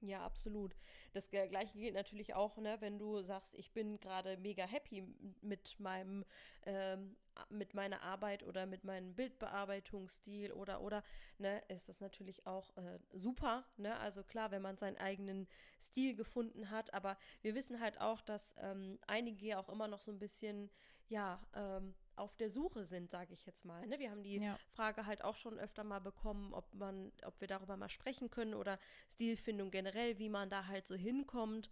[0.00, 0.76] Ja, absolut.
[1.14, 5.02] Das gleiche gilt natürlich auch, ne, wenn du sagst, ich bin gerade mega happy
[5.40, 6.24] mit meinem,
[6.64, 7.16] ähm,
[7.48, 11.02] mit meiner Arbeit oder mit meinem Bildbearbeitungsstil oder oder,
[11.38, 13.96] ne, ist das natürlich auch äh, super, ne?
[13.98, 15.48] Also klar, wenn man seinen eigenen
[15.80, 20.12] Stil gefunden hat, aber wir wissen halt auch, dass ähm, einige auch immer noch so
[20.12, 20.70] ein bisschen,
[21.08, 23.86] ja, ähm, auf der Suche sind, sage ich jetzt mal.
[23.86, 23.98] Ne?
[23.98, 24.58] Wir haben die ja.
[24.72, 28.54] Frage halt auch schon öfter mal bekommen, ob man, ob wir darüber mal sprechen können
[28.54, 28.78] oder
[29.14, 31.70] Stilfindung generell, wie man da halt so hinkommt.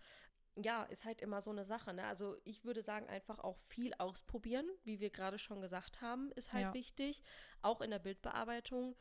[0.57, 1.95] Ja, ist halt immer so eine Sache.
[1.95, 2.05] Ne?
[2.05, 6.53] Also ich würde sagen, einfach auch viel ausprobieren, wie wir gerade schon gesagt haben, ist
[6.53, 6.75] halt ja.
[6.75, 7.23] wichtig.
[7.63, 8.95] Auch in der Bildbearbeitung.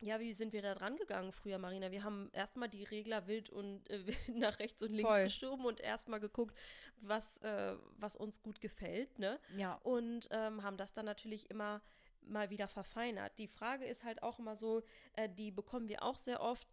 [0.00, 1.90] Ja, wie sind wir da dran gegangen früher, Marina?
[1.90, 5.24] Wir haben erstmal die Regler wild und äh, nach rechts und links Voll.
[5.24, 6.56] geschoben und erstmal geguckt,
[7.00, 9.38] was, äh, was uns gut gefällt, ne?
[9.56, 9.74] Ja.
[9.82, 11.80] Und ähm, haben das dann natürlich immer
[12.22, 13.38] mal wieder verfeinert.
[13.38, 14.82] Die Frage ist halt auch immer so,
[15.14, 16.68] äh, die bekommen wir auch sehr oft.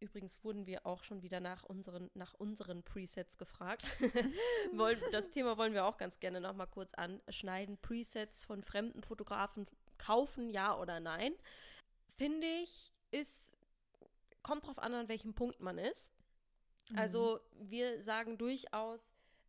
[0.00, 3.86] Übrigens wurden wir auch schon wieder nach unseren, nach unseren Presets gefragt.
[5.12, 7.78] das Thema wollen wir auch ganz gerne nochmal kurz anschneiden.
[7.78, 11.34] Presets von fremden Fotografen kaufen, ja oder nein?
[12.16, 13.52] Finde ich, ist,
[14.42, 16.10] kommt drauf an, an welchem Punkt man ist.
[16.90, 16.98] Mhm.
[16.98, 19.00] Also wir sagen durchaus,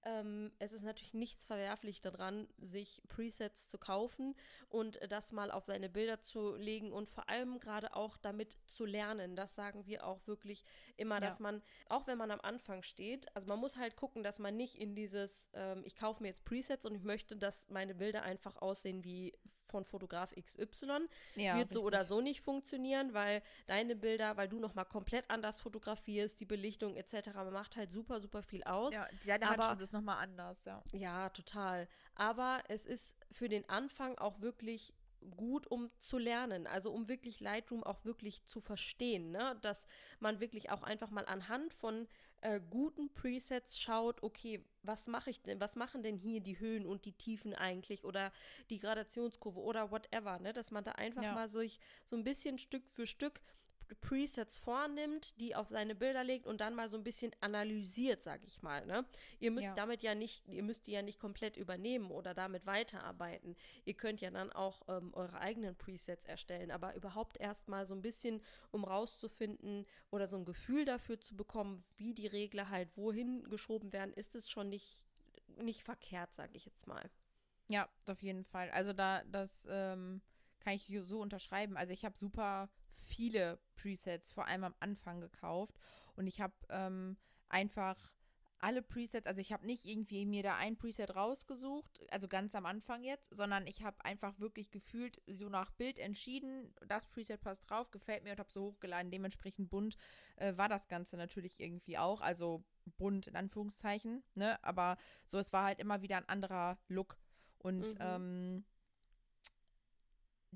[0.06, 4.36] ähm, es ist natürlich nichts verwerflich daran, sich Presets zu kaufen
[4.70, 8.86] und das mal auf seine Bilder zu legen und vor allem gerade auch damit zu
[8.86, 9.36] lernen.
[9.36, 10.64] Das sagen wir auch wirklich
[10.96, 11.44] immer, dass ja.
[11.44, 14.76] man, auch wenn man am Anfang steht, also man muss halt gucken, dass man nicht
[14.76, 18.58] in dieses, ähm, ich kaufe mir jetzt Presets und ich möchte, dass meine Bilder einfach
[18.58, 19.34] aussehen wie
[19.76, 21.10] von Fotograf XY.
[21.36, 25.60] Ja, Wird so oder so nicht funktionieren, weil deine Bilder, weil du nochmal komplett anders
[25.60, 27.32] fotografierst, die Belichtung etc.
[27.52, 28.94] macht halt super, super viel aus.
[28.94, 30.82] Ja, deine Handschrift ist nochmal anders, ja.
[30.94, 31.90] Ja, total.
[32.16, 34.94] Aber es ist für den Anfang auch wirklich
[35.32, 39.58] gut, um zu lernen, also um wirklich Lightroom auch wirklich zu verstehen, ne?
[39.62, 39.86] dass
[40.20, 42.08] man wirklich auch einfach mal anhand von
[42.42, 46.86] äh, guten Presets schaut, okay, was mache ich denn, was machen denn hier die Höhen
[46.86, 48.32] und die Tiefen eigentlich oder
[48.70, 50.54] die Gradationskurve oder whatever, ne?
[50.54, 51.34] dass man da einfach ja.
[51.34, 53.42] mal so, ich, so ein bisschen Stück für Stück
[54.02, 58.44] Presets vornimmt, die auf seine Bilder legt und dann mal so ein bisschen analysiert, sag
[58.44, 58.86] ich mal.
[58.86, 59.06] Ne?
[59.40, 59.76] Ihr müsst ja.
[59.76, 63.56] damit ja nicht, ihr müsst die ja nicht komplett übernehmen oder damit weiterarbeiten.
[63.86, 67.94] Ihr könnt ja dann auch ähm, eure eigenen Presets erstellen, aber überhaupt erst mal so
[67.94, 72.96] ein bisschen, um rauszufinden oder so ein Gefühl dafür zu bekommen, wie die Regler halt
[72.98, 75.04] wohin geschoben werden, ist es schon nicht,
[75.58, 77.10] nicht verkehrt, sag ich jetzt mal.
[77.70, 78.70] Ja, auf jeden Fall.
[78.72, 80.22] Also da, das ähm,
[80.60, 81.78] kann ich so unterschreiben.
[81.78, 82.70] Also ich habe super
[83.06, 85.76] viele Presets, vor allem am Anfang gekauft.
[86.16, 87.18] Und ich habe ähm,
[87.50, 87.98] einfach
[88.60, 92.66] alle Presets, also ich habe nicht irgendwie mir da ein Preset rausgesucht, also ganz am
[92.66, 97.70] Anfang jetzt, sondern ich habe einfach wirklich gefühlt so nach Bild entschieden, das Preset passt
[97.70, 99.12] drauf, gefällt mir und habe so hochgeladen.
[99.12, 99.98] Dementsprechend bunt
[100.38, 102.64] äh, war das Ganze natürlich irgendwie auch, also
[102.98, 104.64] bunt in Anführungszeichen, ne?
[104.64, 107.18] Aber so, es war halt immer wieder ein anderer Look.
[107.60, 107.98] Und mhm.
[108.00, 108.66] ähm,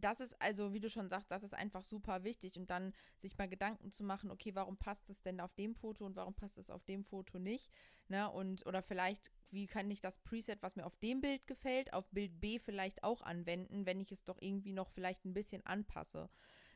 [0.04, 3.38] das ist also, wie du schon sagst, das ist einfach super wichtig und dann sich
[3.38, 6.58] mal Gedanken zu machen, okay, warum passt es denn auf dem Foto und warum passt
[6.58, 7.70] es auf dem Foto nicht,
[8.08, 8.30] ne?
[8.30, 12.10] Und oder vielleicht, wie kann ich das Preset, was mir auf dem Bild gefällt, auf
[12.12, 16.30] Bild B vielleicht auch anwenden, wenn ich es doch irgendwie noch vielleicht ein bisschen anpasse.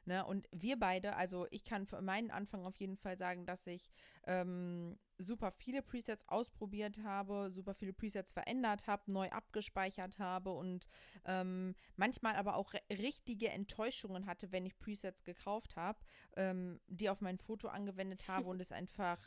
[0.05, 0.25] Ne?
[0.25, 3.89] Und wir beide, also ich kann für meinen Anfang auf jeden Fall sagen, dass ich
[4.25, 10.87] ähm, super viele Presets ausprobiert habe, super viele Presets verändert habe, neu abgespeichert habe und
[11.25, 15.99] ähm, manchmal aber auch richtige Enttäuschungen hatte, wenn ich Presets gekauft habe,
[16.35, 19.19] ähm, die auf mein Foto angewendet habe und es einfach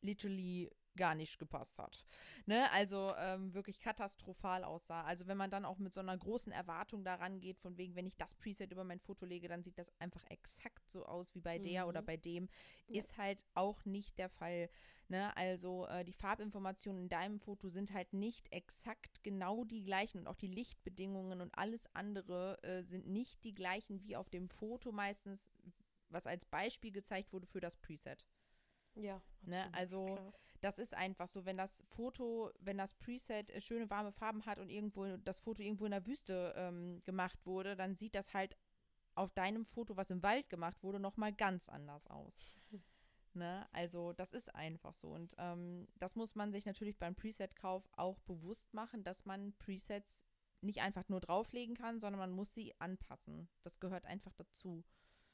[0.00, 2.04] literally gar nicht gepasst hat.
[2.46, 2.70] Ne?
[2.72, 5.02] Also ähm, wirklich katastrophal aussah.
[5.04, 8.06] Also wenn man dann auch mit so einer großen Erwartung daran geht, von wegen, wenn
[8.06, 11.40] ich das Preset über mein Foto lege, dann sieht das einfach exakt so aus wie
[11.40, 11.62] bei mhm.
[11.64, 12.48] der oder bei dem,
[12.88, 12.98] ja.
[12.98, 14.70] ist halt auch nicht der Fall.
[15.08, 15.36] Ne?
[15.36, 20.26] Also äh, die Farbinformationen in deinem Foto sind halt nicht exakt genau die gleichen und
[20.26, 24.92] auch die Lichtbedingungen und alles andere äh, sind nicht die gleichen wie auf dem Foto
[24.92, 25.40] meistens,
[26.08, 28.24] was als Beispiel gezeigt wurde für das Preset.
[28.94, 29.20] Ja.
[29.42, 29.68] Ne?
[29.74, 30.32] Also klar
[30.64, 34.58] das ist einfach so, wenn das Foto, wenn das Preset äh, schöne warme Farben hat
[34.58, 38.56] und irgendwo das Foto irgendwo in der Wüste ähm, gemacht wurde, dann sieht das halt
[39.14, 42.34] auf deinem Foto, was im Wald gemacht wurde, noch mal ganz anders aus.
[43.36, 43.66] Ne?
[43.72, 45.08] Also das ist einfach so.
[45.08, 50.22] Und ähm, das muss man sich natürlich beim Preset-Kauf auch bewusst machen, dass man Presets
[50.60, 53.48] nicht einfach nur drauflegen kann, sondern man muss sie anpassen.
[53.64, 54.84] Das gehört einfach dazu.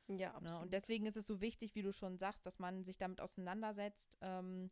[0.09, 0.51] Ja, absolut.
[0.51, 0.61] Ne?
[0.61, 4.17] Und deswegen ist es so wichtig, wie du schon sagst, dass man sich damit auseinandersetzt,
[4.23, 4.71] ähm,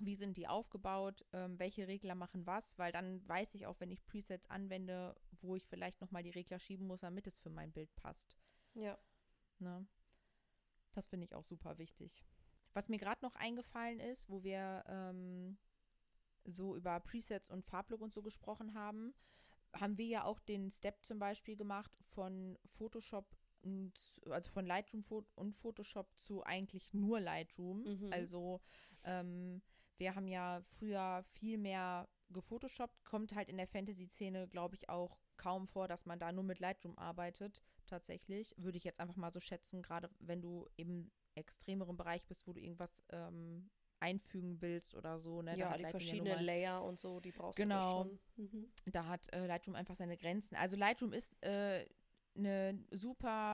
[0.00, 3.90] wie sind die aufgebaut, ähm, welche Regler machen was, weil dann weiß ich auch, wenn
[3.90, 7.72] ich Presets anwende, wo ich vielleicht nochmal die Regler schieben muss, damit es für mein
[7.72, 8.38] Bild passt.
[8.74, 8.98] Ja.
[9.58, 9.86] Ne?
[10.92, 12.24] Das finde ich auch super wichtig.
[12.72, 15.58] Was mir gerade noch eingefallen ist, wo wir ähm,
[16.44, 19.14] so über Presets und Farblook und so gesprochen haben,
[19.74, 23.26] haben wir ja auch den Step zum Beispiel gemacht von Photoshop
[23.62, 23.92] und
[24.30, 27.82] also von Lightroom und Photoshop zu eigentlich nur Lightroom.
[27.82, 28.12] Mhm.
[28.12, 28.60] Also
[29.04, 29.62] ähm,
[30.00, 35.18] wir haben ja früher viel mehr gefotoshoppt, kommt halt in der Fantasy-Szene, glaube ich, auch
[35.36, 38.54] kaum vor, dass man da nur mit Lightroom arbeitet, tatsächlich.
[38.56, 42.52] Würde ich jetzt einfach mal so schätzen, gerade wenn du im extremeren Bereich bist, wo
[42.52, 45.42] du irgendwas ähm, einfügen willst oder so.
[45.42, 45.56] Ne?
[45.56, 48.04] Ja, die verschiedenen ja Layer und so, die brauchst genau.
[48.04, 48.20] du schon.
[48.36, 48.72] Mhm.
[48.86, 50.56] Da hat äh, Lightroom einfach seine Grenzen.
[50.56, 51.86] Also Lightroom ist äh,
[52.34, 53.52] eine super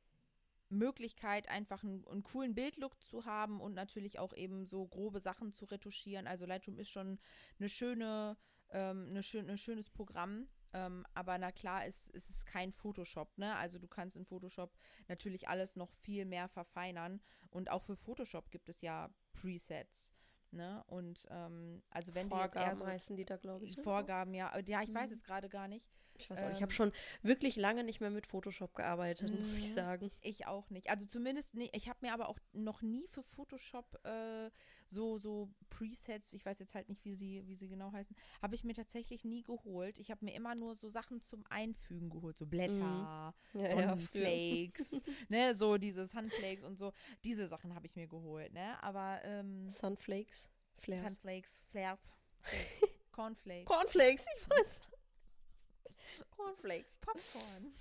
[0.68, 5.52] Möglichkeit, einfach einen, einen, coolen Bildlook zu haben und natürlich auch eben so grobe Sachen
[5.52, 6.26] zu retuschieren.
[6.26, 7.18] Also Lightroom ist schon
[7.59, 8.37] eine schöne,
[8.70, 10.48] ähm, eine schön, ein schönes Programm.
[10.72, 13.57] Ähm, aber na klar ist, ist es kein Photoshop, ne?
[13.57, 14.76] Also du kannst in Photoshop
[15.09, 17.20] natürlich alles noch viel mehr verfeinern.
[17.50, 20.12] Und auch für Photoshop gibt es ja Presets.
[20.50, 20.83] Ne?
[20.87, 23.76] Und ähm, also wenn Vorgaben du jetzt eher so heißen die da, glaube ich.
[23.76, 23.83] Ne?
[23.83, 24.59] Vorgaben, ja.
[24.61, 25.16] Ja, ich weiß mhm.
[25.16, 25.87] es gerade gar nicht.
[26.20, 26.55] Ich weiß auch ähm.
[26.55, 30.11] Ich habe schon wirklich lange nicht mehr mit Photoshop gearbeitet, muss ich sagen.
[30.20, 30.90] Ich auch nicht.
[30.90, 31.76] Also zumindest nicht.
[31.76, 34.50] Ich habe mir aber auch noch nie für Photoshop äh,
[34.88, 38.55] so, so Presets, ich weiß jetzt halt nicht, wie sie, wie sie genau heißen, habe
[38.55, 39.98] ich mir tatsächlich nie geholt.
[39.98, 42.37] Ich habe mir immer nur so Sachen zum Einfügen geholt.
[42.37, 43.61] So Blätter, mhm.
[43.61, 46.92] ja, Sonnenflakes, ja, ne, so diese Sunflakes und so.
[47.24, 48.83] Diese Sachen habe ich mir geholt, ne?
[48.83, 50.48] Aber ähm, Sunflakes?
[50.79, 51.14] Flares.
[51.14, 52.16] Sunflakes, Flares.
[53.12, 53.66] Cornflakes.
[53.66, 54.95] Cornflakes, ich weiß.
[56.46, 56.96] Cornflakes.
[57.00, 57.72] Popcorn.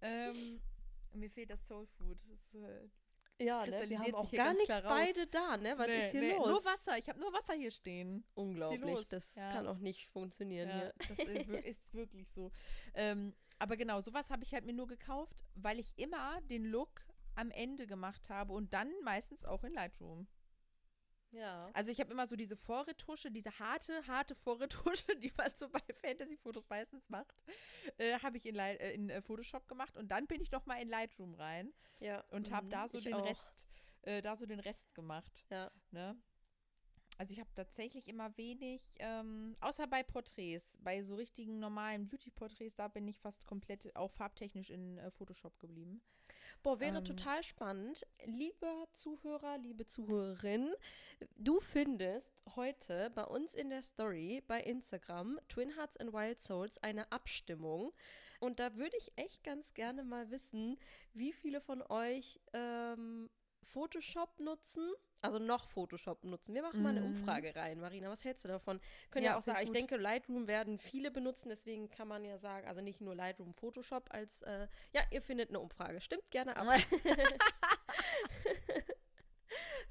[0.00, 0.60] ähm,
[1.12, 2.18] mir fehlt das Soul Food.
[2.28, 3.84] Das, äh, ja, ne?
[3.88, 5.74] wir haben auch gar nichts beide da, ne?
[5.76, 6.48] Was nee, ist hier nee, los?
[6.48, 6.96] Nur Wasser.
[6.98, 8.24] Ich habe nur Wasser hier stehen.
[8.34, 9.08] Unglaublich.
[9.08, 9.52] Das ja.
[9.52, 10.94] kann auch nicht funktionieren ja, hier.
[11.08, 12.50] Das ist, ist wirklich so.
[12.94, 17.06] Ähm, aber genau, sowas habe ich halt mir nur gekauft, weil ich immer den Look
[17.34, 20.26] am Ende gemacht habe und dann meistens auch in Lightroom.
[21.36, 21.70] Ja.
[21.74, 25.80] Also ich habe immer so diese Vorretusche, diese harte, harte Vorretusche, die man so bei
[25.92, 27.42] Fantasy-Fotos meistens macht,
[27.98, 30.64] äh, habe ich in, Light, äh, in äh, Photoshop gemacht und dann bin ich noch
[30.66, 32.24] mal in Lightroom rein ja.
[32.30, 33.26] und habe mhm, da so den auch.
[33.26, 33.66] Rest,
[34.02, 35.44] äh, da so den Rest gemacht.
[35.50, 35.70] Ja.
[35.90, 36.16] Ne?
[37.18, 42.76] Also ich habe tatsächlich immer wenig, ähm, außer bei Porträts, bei so richtigen normalen Beauty-Porträts,
[42.76, 46.02] da bin ich fast komplett auch farbtechnisch in äh, Photoshop geblieben.
[46.62, 48.06] Boah, wäre ähm, total spannend.
[48.24, 50.74] Lieber Zuhörer, liebe Zuhörerin,
[51.36, 56.78] du findest heute bei uns in der Story bei Instagram Twin Hearts and Wild Souls
[56.78, 57.92] eine Abstimmung.
[58.40, 60.78] Und da würde ich echt ganz gerne mal wissen,
[61.14, 63.30] wie viele von euch ähm,
[63.62, 64.92] Photoshop nutzen
[65.26, 66.54] also noch Photoshop nutzen.
[66.54, 67.16] Wir machen mal eine mhm.
[67.16, 68.08] Umfrage rein, Marina.
[68.08, 68.80] Was hältst du davon?
[69.10, 72.38] Können ja, ja auch sagen, ich denke, Lightroom werden viele benutzen, deswegen kann man ja
[72.38, 76.00] sagen, also nicht nur Lightroom, Photoshop als, äh, ja, ihr findet eine Umfrage.
[76.00, 76.66] Stimmt gerne ab.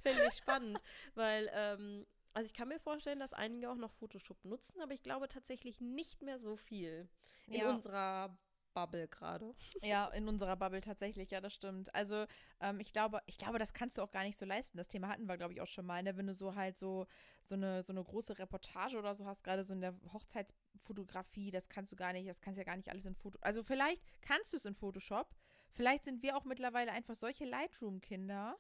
[0.02, 0.80] Finde ich spannend,
[1.16, 5.02] weil, ähm, also ich kann mir vorstellen, dass einige auch noch Photoshop nutzen, aber ich
[5.02, 7.08] glaube tatsächlich nicht mehr so viel
[7.48, 7.70] in ja.
[7.70, 8.38] unserer
[8.76, 9.56] Bubble gerade.
[9.82, 11.96] Ja, in unserer Bubble tatsächlich, ja, das stimmt.
[11.96, 12.26] Also,
[12.60, 14.78] ähm, ich glaube, ich glaube, das kannst du auch gar nicht so leisten.
[14.78, 16.16] Das Thema hatten wir, glaube ich, auch schon mal, ne?
[16.18, 17.08] Wenn du so halt so,
[17.42, 21.70] so eine, so eine große Reportage oder so hast, gerade so in der Hochzeitsfotografie, das
[21.70, 23.40] kannst du gar nicht, das kannst ja gar nicht alles in Foto.
[23.42, 25.34] Also vielleicht kannst du es in Photoshop.
[25.72, 28.58] Vielleicht sind wir auch mittlerweile einfach solche Lightroom-Kinder.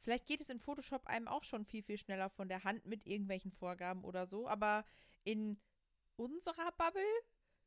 [0.00, 3.06] Vielleicht geht es in Photoshop einem auch schon viel, viel schneller von der Hand mit
[3.06, 4.84] irgendwelchen Vorgaben oder so, aber
[5.24, 5.58] in
[6.16, 7.02] unserer Bubble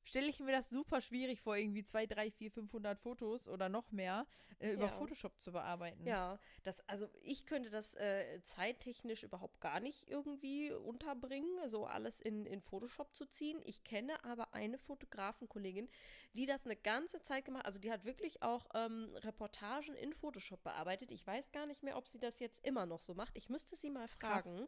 [0.07, 3.91] stelle ich mir das super schwierig vor, irgendwie 2, 3, 4, 500 Fotos oder noch
[3.91, 4.25] mehr
[4.59, 4.91] äh, über Ja.
[4.91, 6.05] Photoshop zu bearbeiten.
[6.07, 12.21] Ja, das, also ich könnte das äh, zeittechnisch überhaupt gar nicht irgendwie unterbringen, so alles
[12.21, 13.61] in, in Photoshop zu ziehen.
[13.65, 15.89] Ich kenne aber eine Fotografenkollegin,
[16.33, 20.63] die das eine ganze Zeit gemacht also die hat wirklich auch ähm, Reportagen in Photoshop
[20.63, 21.11] bearbeitet.
[21.11, 23.35] Ich weiß gar nicht mehr, ob sie das jetzt immer noch so macht.
[23.35, 24.67] Ich müsste sie mal fragen.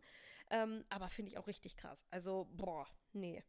[0.52, 2.06] Ähm, aber finde ich auch richtig krass.
[2.12, 3.42] Also, boah, nee.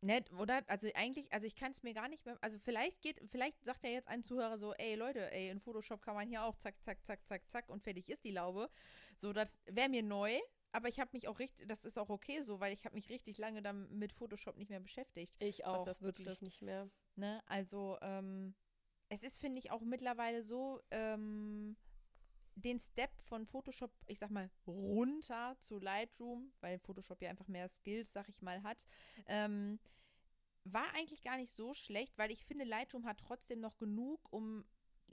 [0.00, 0.62] Nett, oder?
[0.68, 2.38] Also eigentlich, also ich kann es mir gar nicht mehr.
[2.40, 6.02] Also vielleicht geht, vielleicht sagt ja jetzt ein Zuhörer so, ey Leute, ey, in Photoshop
[6.02, 8.70] kann man hier auch zack, zack, zack, zack, zack und fertig ist die Laube.
[9.16, 10.38] So, das wäre mir neu,
[10.70, 13.08] aber ich habe mich auch richtig, das ist auch okay so, weil ich habe mich
[13.08, 15.34] richtig lange dann mit Photoshop nicht mehr beschäftigt.
[15.40, 16.42] Ich auch das wirklich betrifft.
[16.42, 16.88] nicht mehr.
[17.16, 17.42] Ne?
[17.46, 18.54] Also, ähm,
[19.08, 21.76] es ist, finde ich, auch mittlerweile so, ähm,
[22.62, 27.68] den Step von Photoshop, ich sag mal, runter zu Lightroom, weil Photoshop ja einfach mehr
[27.68, 28.78] Skills, sag ich mal, hat,
[29.26, 29.78] ähm,
[30.64, 34.64] war eigentlich gar nicht so schlecht, weil ich finde, Lightroom hat trotzdem noch genug, um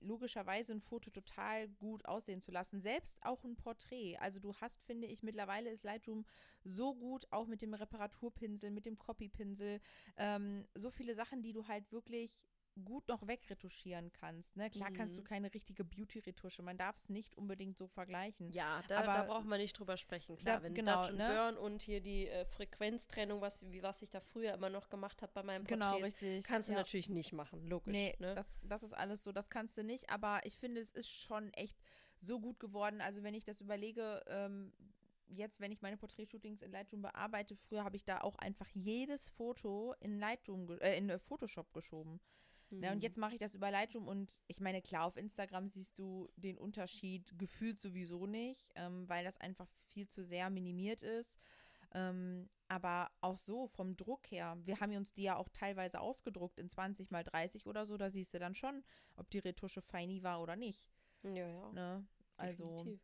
[0.01, 2.81] logischerweise ein Foto total gut aussehen zu lassen.
[2.81, 4.17] Selbst auch ein Porträt.
[4.17, 6.25] Also du hast, finde ich, mittlerweile ist Lightroom
[6.63, 9.81] so gut, auch mit dem Reparaturpinsel, mit dem Copypinsel,
[10.17, 12.37] ähm, so viele Sachen, die du halt wirklich
[12.83, 14.57] gut noch wegretuschieren kannst.
[14.57, 14.69] Ne?
[14.69, 15.25] Klar kannst du Mhm.
[15.25, 16.61] keine richtige Beauty-Retusche.
[16.61, 18.49] Man darf es nicht unbedingt so vergleichen.
[18.51, 20.35] Ja, da, Aber- da braucht man nicht drüber sprechen.
[20.35, 21.27] Klar, Da- wenn genau, Dutch und ne?
[21.33, 25.21] Burn und hier die äh, Frequenztrennung, was, wie, was ich da früher immer noch gemacht
[25.21, 26.45] habe bei meinem Genau, Porträts, richtig.
[26.45, 26.79] kannst du ja.
[26.79, 27.93] natürlich nicht machen, logisch.
[27.93, 28.35] Nee, ne?
[28.35, 30.09] das, das ist alles so, das kannst du nicht.
[30.09, 31.77] Aber ich finde, es ist schon echt
[32.19, 32.99] so gut geworden.
[32.99, 34.73] Also wenn ich das überlege, ähm,
[35.27, 39.29] jetzt, wenn ich meine Porträtshootings in Lightroom bearbeite, früher habe ich da auch einfach jedes
[39.29, 42.19] Foto in Lightroom, äh, in äh, Photoshop geschoben.
[42.79, 43.01] Ne, und Mhm.
[43.03, 46.57] jetzt mache ich das über Lightroom und ich meine, klar, auf Instagram siehst du den
[46.57, 51.39] Unterschied gefühlt sowieso nicht, ähm, weil das einfach viel zu sehr minimiert ist.
[51.93, 56.59] Ähm, aber auch so vom Druck her, wir haben uns die ja auch teilweise ausgedruckt
[56.59, 58.83] in 20 mal 30 oder so, da siehst du dann schon,
[59.15, 60.89] ob die Retusche feini war oder nicht.
[61.23, 61.71] Ja, ja.
[61.71, 62.05] Ne?
[62.37, 63.01] Also definitiv.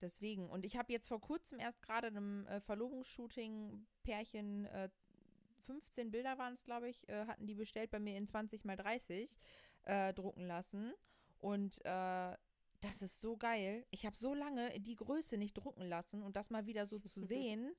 [0.00, 0.48] deswegen.
[0.50, 4.88] Und ich habe jetzt vor kurzem erst gerade einem äh, Verlobungsshooting Pärchen äh,
[5.66, 8.76] 15 Bilder waren es, glaube ich, äh, hatten die bestellt bei mir in 20 mal
[8.76, 9.38] 30
[9.84, 10.92] äh, drucken lassen.
[11.38, 12.36] Und äh,
[12.80, 13.86] das ist so geil.
[13.90, 17.24] Ich habe so lange die Größe nicht drucken lassen und das mal wieder so zu
[17.26, 17.74] sehen,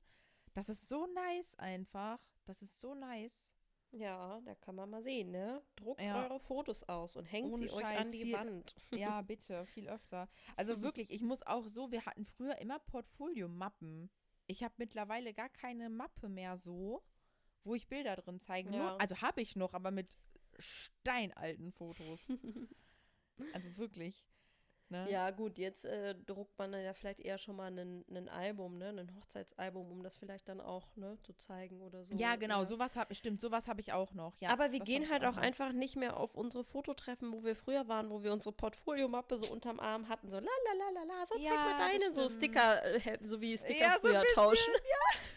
[0.54, 2.18] das ist so nice einfach.
[2.44, 3.52] Das ist so nice.
[3.92, 5.62] Ja, da kann man mal sehen, ne?
[5.76, 6.22] Druckt Ja.
[6.24, 8.74] eure Fotos aus und hängt Ohne sie euch Scheiß, an die viel- Wand.
[8.92, 10.28] Ja, bitte, viel öfter.
[10.56, 14.10] Also wirklich, ich muss auch so, wir hatten früher immer Portfolio-Mappen.
[14.48, 17.02] Ich habe mittlerweile gar keine Mappe mehr so,
[17.66, 18.70] wo ich Bilder drin zeige.
[18.70, 18.76] Ja.
[18.78, 20.16] Nur, also habe ich noch, aber mit
[20.58, 22.20] steinalten Fotos.
[23.52, 24.24] also wirklich.
[24.88, 25.10] Ne?
[25.10, 28.90] Ja, gut, jetzt äh, druckt man dann ja vielleicht eher schon mal ein Album, ne?
[28.90, 32.14] Ein Hochzeitsalbum, um das vielleicht dann auch, ne, zu zeigen oder so.
[32.14, 32.66] Ja, genau, Ja.
[32.66, 34.38] sowas habe ich, stimmt, sowas habe ich auch noch.
[34.38, 35.42] Ja, Aber wir gehen halt auch noch.
[35.42, 39.52] einfach nicht mehr auf unsere Fototreffen, wo wir früher waren, wo wir unsere Portfoliomappe so
[39.52, 42.14] unterm Arm hatten, so la la la la la, so zeig Ja, mal das deine,
[42.14, 42.28] so.
[42.28, 44.72] Sticker, äh, so wie Sticker Ja, so früher bisschen, tauschen.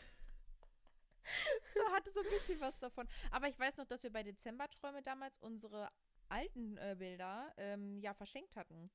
[1.73, 3.07] so, hatte so ein bisschen was davon.
[3.31, 5.89] Aber ich weiß noch, dass wir bei Dezemberträume damals unsere
[6.29, 8.89] alten äh, Bilder ähm, ja verschenkt hatten.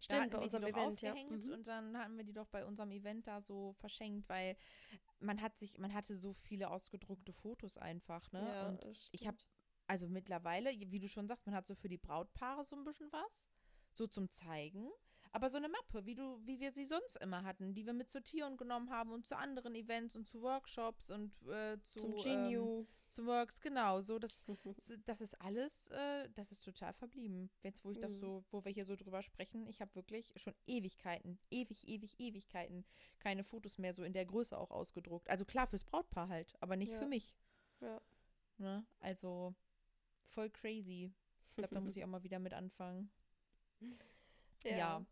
[0.00, 1.10] Stimmt, hatten bei unserem die doch Event, ja.
[1.10, 1.52] aufgehängt Mhm.
[1.52, 4.56] Und dann hatten wir die doch bei unserem Event da so verschenkt, weil
[5.20, 8.40] man hat sich, man hatte so viele ausgedruckte Fotos einfach, ne?
[8.40, 9.36] Ja, und ich habe
[9.86, 13.12] also mittlerweile, wie du schon sagst, man hat so für die Brautpaare so ein bisschen
[13.12, 13.44] was,
[13.92, 14.88] so zum Zeigen.
[15.32, 18.10] Aber so eine Mappe, wie du, wie wir sie sonst immer hatten, die wir mit
[18.10, 22.10] zur Tion genommen haben und zu anderen Events und zu Workshops und äh, zu, Zum
[22.12, 22.86] ähm, Genio.
[23.06, 24.00] zu Works, genau.
[24.00, 24.42] So, das,
[25.06, 27.48] das ist alles, äh, das ist total verblieben.
[27.62, 28.18] Jetzt, wo ich das Mhm.
[28.18, 32.84] so, wo wir hier so drüber sprechen, ich habe wirklich schon Ewigkeiten, ewig, ewig, Ewigkeiten
[33.20, 35.30] keine Fotos mehr so in der Größe auch ausgedruckt.
[35.30, 36.98] Also klar fürs Brautpaar halt, aber nicht Ja.
[36.98, 37.36] für mich.
[37.80, 38.00] ja.
[38.58, 38.84] Ne?
[38.98, 39.54] Also
[40.26, 41.12] voll crazy.
[41.50, 43.10] Ich glaube, da muss ich auch mal wieder mit anfangen.
[44.64, 45.04] Ja.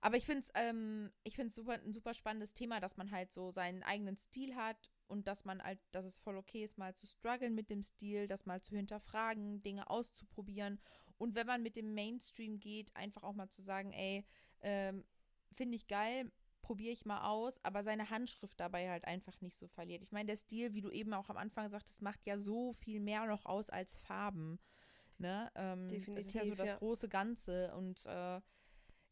[0.00, 3.32] Aber ich finde es ähm, ich find's super, ein super spannendes Thema, dass man halt
[3.32, 6.94] so seinen eigenen Stil hat und dass man halt, dass es voll okay ist, mal
[6.94, 10.78] zu strugglen mit dem Stil, das mal zu hinterfragen, Dinge auszuprobieren.
[11.16, 14.26] Und wenn man mit dem Mainstream geht, einfach auch mal zu sagen, ey,
[14.60, 15.04] ähm,
[15.52, 19.68] finde ich geil, probiere ich mal aus, aber seine Handschrift dabei halt einfach nicht so
[19.68, 20.02] verliert.
[20.02, 23.00] Ich meine, der Stil, wie du eben auch am Anfang sagtest, macht ja so viel
[23.00, 24.58] mehr noch aus als Farben.
[25.18, 25.50] Ne?
[25.54, 26.76] Ähm, Das ist ja so Definitiv, das ja.
[26.76, 28.40] große Ganze und äh,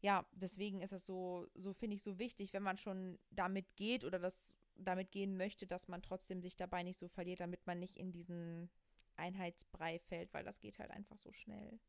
[0.03, 4.03] ja, deswegen ist es so, so finde ich so wichtig, wenn man schon damit geht
[4.03, 7.79] oder das damit gehen möchte, dass man trotzdem sich dabei nicht so verliert, damit man
[7.79, 8.69] nicht in diesen
[9.15, 11.79] Einheitsbrei fällt, weil das geht halt einfach so schnell.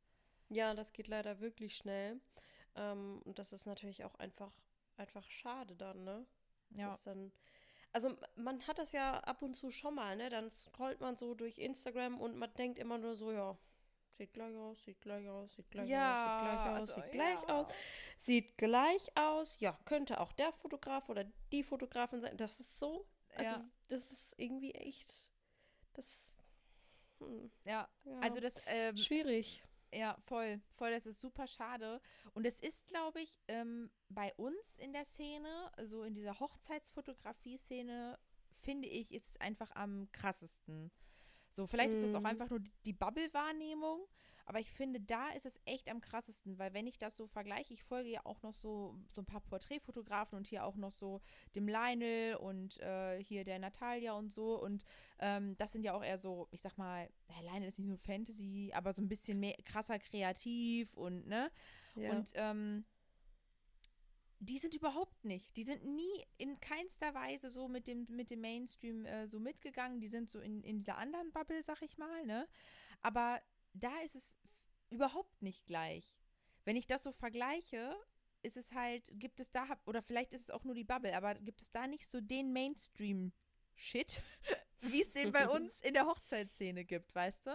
[0.48, 2.20] Ja, das geht leider wirklich schnell.
[2.76, 4.52] Ähm, und das ist natürlich auch einfach,
[4.96, 6.24] einfach schade dann, ne?
[6.70, 6.90] Ja.
[6.90, 7.32] Das dann,
[7.90, 10.28] also man hat das ja ab und zu schon mal, ne?
[10.28, 13.58] Dann scrollt man so durch Instagram und man denkt immer nur so, ja,
[14.16, 17.10] sieht gleich aus, sieht gleich aus, sieht gleich Ja, aus, sieht gleich aus, also, sieht
[17.12, 17.60] gleich ja.
[17.60, 17.72] aus,
[18.18, 19.60] sieht gleich aus.
[19.60, 22.36] Ja, könnte auch der Fotograf oder die Fotografin sein.
[22.36, 23.70] Das ist so, also Ja.
[23.88, 25.30] das ist irgendwie echt,
[25.94, 26.30] das,
[27.18, 29.62] hm, Ja, ja, also das, ähm, schwierig.
[29.92, 32.00] ja, voll, voll, das ist super schade.
[32.34, 38.18] Und es ist, glaube ich, ähm, bei uns in der Szene, so in dieser Hochzeitsfotografie-Szene,
[38.62, 40.90] finde ich, ist es einfach am krassesten.
[41.54, 42.26] So, vielleicht ist das auch Mhm.
[42.26, 44.00] einfach nur die- die Bubble-Wahrnehmung,
[44.44, 47.72] aber ich finde, da ist es echt am krassesten, weil wenn ich das so vergleiche,
[47.72, 51.20] ich folge ja auch noch so, so ein paar Porträtfotografen und hier auch noch so
[51.54, 54.84] dem Lionel und äh, hier der Natalia und so und
[55.20, 57.98] ähm, das sind ja auch eher so, ich sag mal, ja, Lionel ist nicht nur
[57.98, 61.50] Fantasy, aber so ein bisschen mehr krasser kreativ und ne,
[61.94, 62.10] Ja.
[62.10, 62.84] und ähm,
[64.40, 65.56] die sind überhaupt nicht.
[65.56, 70.00] Die sind nie in keinster Weise so mit dem, mit dem Mainstream äh, so mitgegangen.
[70.00, 72.48] Die sind so in, in dieser anderen Bubble, sag ich mal, ne?
[73.00, 73.40] Aber
[73.72, 74.36] da ist es
[74.90, 76.18] überhaupt nicht gleich.
[76.64, 77.94] Wenn ich das so vergleiche,
[78.42, 81.34] ist es halt, gibt es da, oder vielleicht ist es auch nur die Bubble, aber
[81.34, 84.20] gibt es da nicht so den Mainstream-Shit,
[84.80, 87.50] wie es den bei uns in der Hochzeitsszene gibt, weißt du?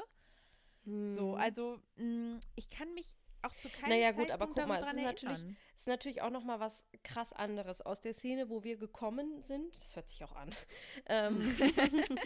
[0.85, 1.41] So, Hm.
[1.41, 4.95] also mh, ich kann mich auch zu keinem Naja, gut, aber guck mal, es ist
[4.95, 9.41] natürlich- ist natürlich auch noch mal was krass anderes aus der Szene, wo wir gekommen
[9.43, 9.75] sind.
[9.81, 10.53] Das hört sich auch an.
[11.07, 11.39] Ähm,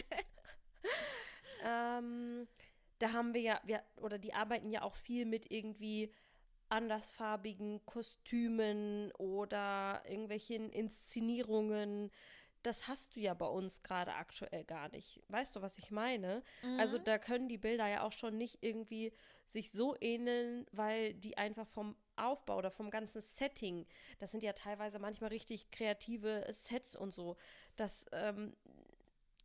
[1.64, 2.48] ähm,
[2.98, 6.12] da haben wir ja, wir, oder die arbeiten ja auch viel mit irgendwie
[6.68, 12.10] andersfarbigen Kostümen oder irgendwelchen Inszenierungen.
[12.64, 15.22] Das hast du ja bei uns gerade aktuell gar nicht.
[15.28, 16.42] Weißt du, was ich meine?
[16.76, 17.04] Also Mhm.
[17.04, 19.12] da können die Bilder ja auch schon nicht irgendwie
[19.50, 23.86] sich so ähneln, weil die einfach vom Aufbau oder vom ganzen Setting,
[24.18, 27.36] das sind ja teilweise manchmal richtig kreative Sets und so.
[27.76, 28.56] Das, ähm,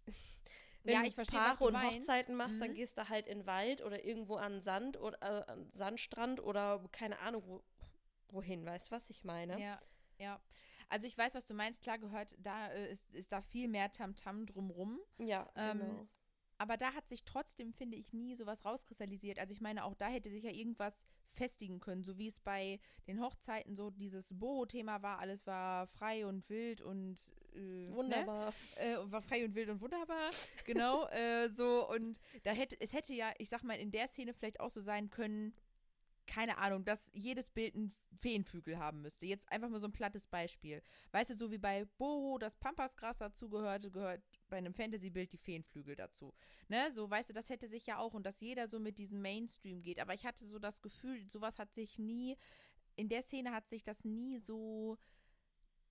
[0.84, 2.10] wenn Ja, du ich verstehe, was Paare und meinst.
[2.10, 2.76] Hochzeiten machst, dann Mhm.
[2.76, 6.84] gehst du halt in den Wald oder irgendwo an Sand oder äh, an Sandstrand oder
[6.92, 7.64] keine Ahnung wo,
[8.32, 9.64] wohin, weißt du, was ich meine?
[9.64, 9.80] Ja,
[10.20, 10.40] ja.
[10.90, 11.82] Also ich weiß, was du meinst.
[11.82, 15.00] Klar gehört, da äh, ist, ist da viel mehr Tamtam drumrum.
[15.18, 16.08] Ja, Ähm, genau.
[16.58, 19.40] Aber da hat sich trotzdem, finde ich, nie sowas rauskristallisiert.
[19.40, 20.94] Also ich meine, auch da hätte sich ja irgendwas
[21.30, 25.20] festigen können, so wie es bei den Hochzeiten so dieses Boho-Thema war.
[25.20, 27.18] Alles war frei und wild und
[27.56, 27.96] äh, Ne?
[27.96, 28.54] Wunderbar.
[28.76, 30.32] äh, und war frei und wild und wunderbar.
[30.66, 34.34] Genau, äh, so und da hätte es hätte ja, ich sag mal, in der Szene
[34.34, 35.54] vielleicht auch so sein können,
[36.30, 39.26] keine Ahnung, dass jedes Bild einen Feenflügel haben müsste.
[39.26, 40.82] Jetzt einfach mal so ein plattes Beispiel.
[41.12, 45.96] Weißt du, so wie bei Boho das Pampasgras dazugehörte, gehört bei einem Fantasy-Bild die Feenflügel
[45.96, 46.34] dazu.
[46.70, 49.22] Ne, so, weißt du, das hätte sich ja auch und dass jeder so mit diesem
[49.22, 50.00] Mainstream geht.
[50.00, 52.38] Aber ich hatte so das Gefühl, sowas hat sich nie,
[52.96, 54.98] in der Szene hat sich das nie so,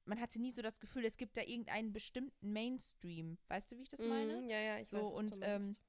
[0.05, 3.39] man hatte nie so das Gefühl, es gibt da irgendeinen bestimmten Mainstream.
[3.49, 4.43] Weißt du, wie ich das meine?
[4.43, 5.74] Mhm, ja, ja, ich So, weiß, was und, du meinst.
[5.74, 5.80] K-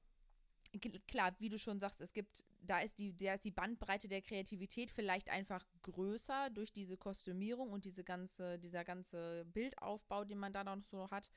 [1.08, 4.22] Klar, wie du schon sagst, es gibt, da ist die, da ist die Bandbreite der
[4.22, 10.52] Kreativität vielleicht einfach größer durch diese Kostümierung und diese ganze, dieser ganze Bildaufbau, den man
[10.52, 11.28] da noch so hat.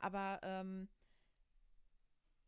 [0.00, 0.88] Aber ähm,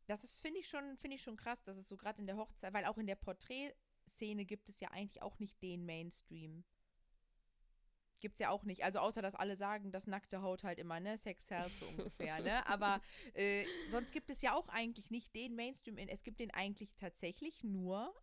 [0.06, 2.36] das ist, finde ich schon, finde ich schon krass, dass es so gerade in der
[2.36, 6.64] Hochzeit, weil auch in der Porträtszene gibt es ja eigentlich auch nicht den Mainstream.
[8.24, 8.82] Gibt's ja auch nicht.
[8.84, 11.18] Also außer, dass alle sagen, das nackte Haut halt immer, ne?
[11.18, 12.66] Sex Herz so ungefähr, ne?
[12.66, 13.02] Aber
[13.34, 15.98] äh, sonst gibt es ja auch eigentlich nicht den Mainstream.
[15.98, 18.14] Es gibt den eigentlich tatsächlich nur,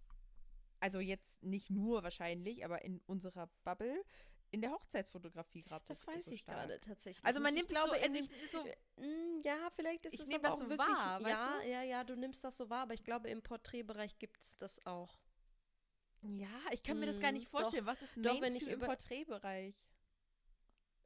[0.80, 4.04] also jetzt nicht nur wahrscheinlich, aber in unserer Bubble,
[4.50, 6.56] in der Hochzeitsfotografie gerade Das so, weiß so ich stark.
[6.56, 7.24] gerade tatsächlich.
[7.24, 8.64] Also man nimmt es so, also ich, so
[8.98, 11.68] Mm, Ja, vielleicht ist Ich es aber das auch so wirklich, wahr, ja, du?
[11.68, 14.84] ja, ja, du nimmst das so wahr, aber ich glaube, im Porträtbereich gibt es das
[14.86, 15.20] auch.
[16.24, 17.86] ja, ich kann mir das gar Mm, nicht vorstellen.
[17.86, 19.76] Was ist doch, wenn Mainstream ich im Porträtbereich?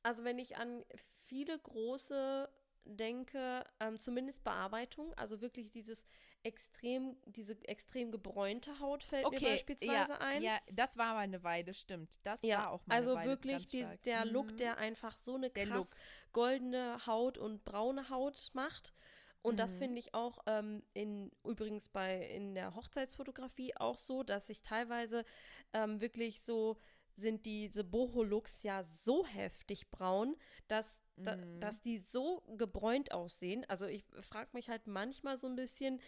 [0.06, 0.86] Also wenn ich an
[1.26, 2.48] viele große
[2.84, 6.06] denke, ähm, zumindest Bearbeitung, also wirklich dieses
[6.44, 10.44] extrem, diese extrem gebräunte Haut fällt mir beispielsweise ja, ein.
[10.44, 12.12] Ja, das war mal eine Weile, stimmt.
[12.24, 14.58] Das Ja, war auch mal also eine Weile wirklich ganz die, der Look, Mhm.
[14.58, 15.96] der einfach so eine Der krass Look.
[16.34, 18.94] goldene Haut und braune Haut macht.
[19.42, 19.80] Und das Mhm.
[19.80, 25.26] finde ich auch ähm, in übrigens bei in der Hochzeitsfotografie auch so, dass sich teilweise
[25.74, 26.78] ähm, wirklich so
[27.16, 30.36] sind diese Boho-Looks ja so heftig braun,
[30.68, 31.60] dass, da, Mhm.
[31.60, 33.66] dass die so gebräunt aussehen.
[33.70, 36.02] Also ich frage mich halt manchmal so ein bisschen,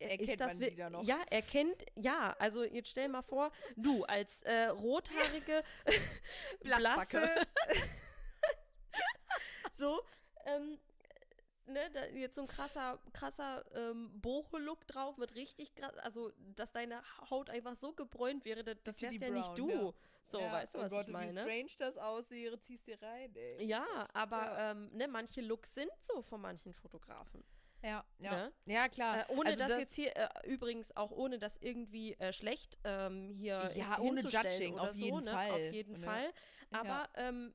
[0.00, 1.02] äh, Erkennt ist das man die da noch?
[1.04, 5.62] Ja, erkennt, ja, also jetzt stell mal vor, du als äh, rothaarige,
[6.62, 7.28] blasse,
[9.74, 10.00] so,
[10.44, 10.78] ähm,
[11.66, 16.72] ne, da jetzt so ein krasser, krasser ähm, Boho-Look drauf mit richtig krass, also dass
[16.72, 19.70] deine Haut einfach so gebräunt wäre, das, das wärst ja Brown, nicht du.
[19.70, 19.92] Ja.
[20.26, 21.34] So, ja, weißt du, oh was Gott, ich meine?
[21.34, 23.66] Wie strange das aussehe, ziehst dir rein, ey.
[23.66, 24.08] Ja, Gott.
[24.14, 24.70] aber Ja.
[24.70, 27.44] Ähm, ne, manche Looks sind so von manchen Fotografen.
[27.82, 28.30] Ja, ja.
[28.30, 28.52] Ne?
[28.64, 29.28] Ja, klar.
[29.28, 32.78] Äh, ohne Also das, das- jetzt hier, äh, übrigens auch ohne das irgendwie äh, schlecht
[32.84, 35.30] ähm, hier Ja, ohne Judging, auf so, jeden ne?
[35.30, 36.06] Fall, Auf jeden ne?
[36.06, 36.32] Fall.
[36.72, 36.80] Ja.
[36.80, 37.54] Aber ähm,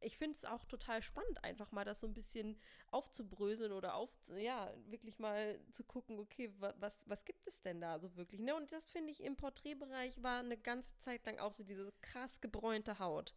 [0.00, 2.58] ich finde es auch total spannend, einfach mal das so ein bisschen
[2.90, 7.80] aufzubröseln oder auf, ja, wirklich mal zu gucken, okay, wa was, was gibt es denn
[7.80, 8.40] da so wirklich?
[8.40, 8.54] Ne?
[8.54, 12.40] Und das finde ich im Porträtbereich war eine ganze Zeit lang auch so diese krass
[12.40, 13.34] gebräunte Haut.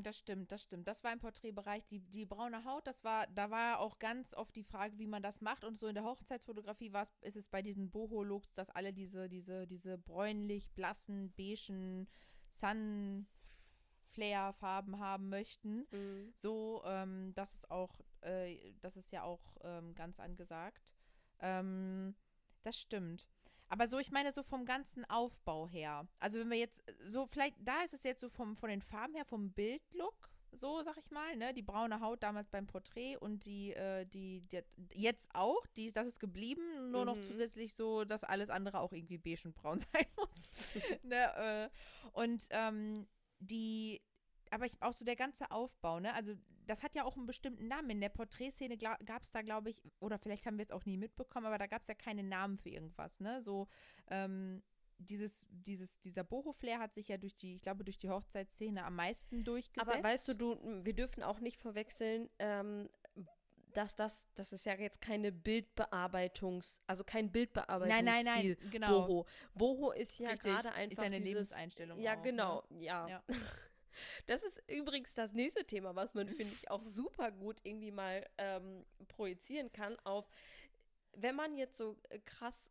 [0.00, 0.88] Das stimmt, das stimmt.
[0.88, 1.86] Das war im Porträtbereich.
[1.88, 5.22] Die, die braune Haut, das war, da war auch ganz oft die Frage, wie man
[5.22, 5.64] das macht.
[5.64, 9.28] Und so in der Hochzeitsfotografie war es, ist es bei diesen Boho-Looks, dass alle diese,
[9.28, 12.08] diese, diese bräunlich, blassen, beigen
[14.12, 15.86] Sun-Flare-Farben haben möchten.
[16.36, 20.92] So, ähm, das ist auch, äh, das ist ja auch ähm, ganz angesagt.
[21.40, 22.14] Ähm,
[22.62, 23.28] das stimmt.
[23.68, 26.06] Aber so, ich meine, so vom ganzen Aufbau her.
[26.20, 29.14] Also wenn wir jetzt, so vielleicht, da ist es jetzt so vom, von den Farben
[29.14, 31.54] her, vom Bildlook, so sag ich mal, ne?
[31.54, 36.06] Die braune Haut damals beim Porträt und die, äh, die, die jetzt auch, die, das
[36.06, 37.24] ist geblieben, nur noch Mhm.
[37.24, 40.50] zusätzlich so, dass alles andere auch irgendwie beige und braun sein muss.
[41.02, 41.70] ne?
[41.72, 43.06] Äh, und ähm,
[43.42, 44.00] die,
[44.50, 46.14] aber ich, auch so der ganze Aufbau, ne?
[46.14, 46.34] Also
[46.66, 47.90] das hat ja auch einen bestimmten Namen.
[47.90, 50.96] In der Porträtszene gab es da, glaube ich, oder vielleicht haben wir es auch nie
[50.96, 53.42] mitbekommen, aber da gab es ja keinen Namen für irgendwas, ne?
[53.42, 53.68] So,
[54.08, 54.62] ähm,
[54.98, 58.94] dieses, dieses, dieser Boho-Flair hat sich ja durch die, ich glaube, durch die Hochzeitsszene am
[58.94, 59.90] meisten durchgesetzt.
[59.90, 62.88] Aber weißt du, du, wir dürfen auch nicht verwechseln, ähm,
[63.72, 68.04] dass das, das ist ja jetzt keine Bildbearbeitungs, also kein Nein, Bildbearbeitungsstil.
[68.04, 69.06] nein, nein, genau.
[69.06, 69.26] Boho.
[69.54, 72.00] Boho ist ja gerade einfach ist eine dieses, Lebenseinstellung.
[72.00, 72.22] Ja, auch, ne?
[72.22, 73.08] genau, ja.
[73.08, 73.22] Ja.
[74.26, 78.26] Das ist übrigens das nächste Thema, was man, finde ich, auch super gut irgendwie mal
[78.38, 80.26] ähm, projizieren kann auf,
[81.12, 82.70] wenn man jetzt so äh, krass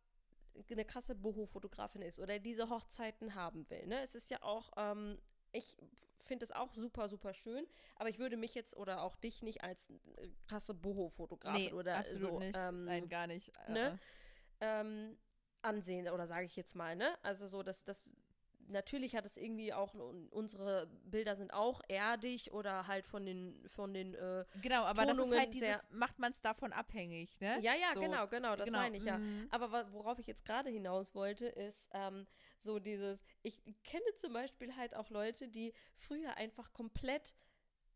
[0.70, 3.86] eine krasse Boho-Fotografin ist oder diese Hochzeiten haben will.
[3.86, 4.00] Ne?
[4.02, 5.18] Es ist ja auch, ähm,
[5.52, 5.76] ich
[6.26, 9.62] finde es auch super, super schön, aber ich würde mich jetzt oder auch dich nicht
[9.62, 12.56] als äh, krasse Boho-Fotografin Nee, oder so nicht.
[12.56, 13.50] ähm, Nein, gar nicht.
[13.68, 13.98] ne?
[14.60, 15.18] Äh, ähm,
[15.62, 17.16] ansehen, oder sage ich jetzt mal, ne?
[17.22, 18.04] Also so, dass das
[18.68, 19.94] natürlich hat es irgendwie auch,
[20.30, 25.18] unsere Bilder sind auch erdig oder halt von den, von den, äh, Genau, aber das
[25.18, 27.58] ist Tonungen halt dieses, macht man es davon abhängig, ne?
[27.60, 29.18] ja, ja, So, genau, genau, das genau, meine ich ja.
[29.18, 29.48] mhm.
[29.50, 32.26] Aber worauf ich jetzt gerade hinaus wollte, ist ähm,
[32.62, 37.34] so dieses, ich kenne zum Beispiel halt auch Leute, die früher einfach komplett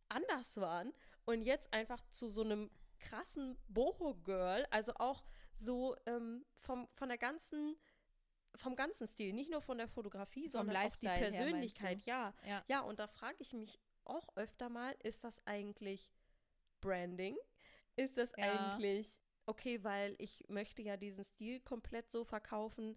[0.08, 0.92] anders waren
[1.24, 7.18] und jetzt einfach zu so einem krassen Boho-Girl, also auch so ähm, vom, von der
[7.18, 7.76] ganzen,
[8.54, 11.30] vom ganzen Stil, nicht nur von der Fotografie, sondern auch die Lifestyle her?
[11.30, 12.34] Persönlichkeit, ja.
[12.44, 12.64] Ja.
[12.68, 16.10] Ja, und da frage ich mich auch öfter mal, ist das eigentlich
[16.80, 17.36] Branding?
[17.96, 18.72] Ist das Ja.
[18.76, 22.96] eigentlich okay, weil ich möchte ja diesen Stil komplett so verkaufen,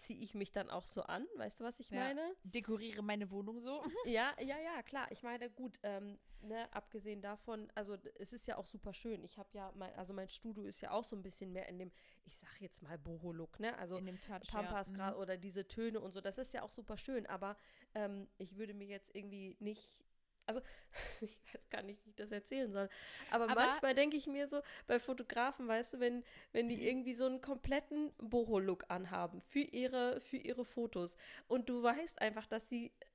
[0.00, 1.26] ziehe ich mich dann auch so an?
[1.36, 2.00] Weißt du, was ich Ja.
[2.00, 2.34] meine?
[2.42, 3.82] Dekoriere meine Wohnung so.
[4.06, 5.10] Ja, ja, ja, klar.
[5.10, 9.22] Ich meine, gut, ähm, ne, abgesehen davon, also es ist ja auch super schön.
[9.24, 11.78] Ich habe ja, mein, also mein Studio ist ja auch so ein bisschen mehr in
[11.78, 11.92] dem,
[12.24, 13.76] ich sag jetzt mal Boho-Look, ne?
[13.78, 15.10] Also in dem Touch, Pampas ja.
[15.12, 15.18] Mhm.
[15.18, 17.56] oder diese Töne und so, das ist ja auch super schön, aber
[17.94, 20.04] ähm, ich würde mir jetzt irgendwie nicht,
[20.50, 20.60] also
[21.20, 22.88] ich weiß gar nicht, wie ich das erzählen soll,
[23.30, 27.14] aber, Aber- manchmal denke ich mir so, bei Fotografen, weißt du, wenn, wenn die irgendwie
[27.14, 31.16] so einen kompletten Boho-Look anhaben für ihre, für ihre Fotos
[31.48, 33.06] und du weißt einfach, dass sie äh,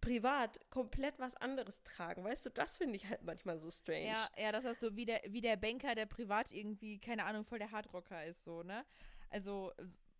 [0.00, 4.06] privat komplett was anderes tragen, weißt du, das finde ich halt manchmal so strange.
[4.06, 7.44] Ja, ja, das ist so wie der, wie der Banker, der privat irgendwie, keine Ahnung,
[7.44, 8.84] voll der Hardrocker ist, so, ne?
[9.30, 9.72] Also,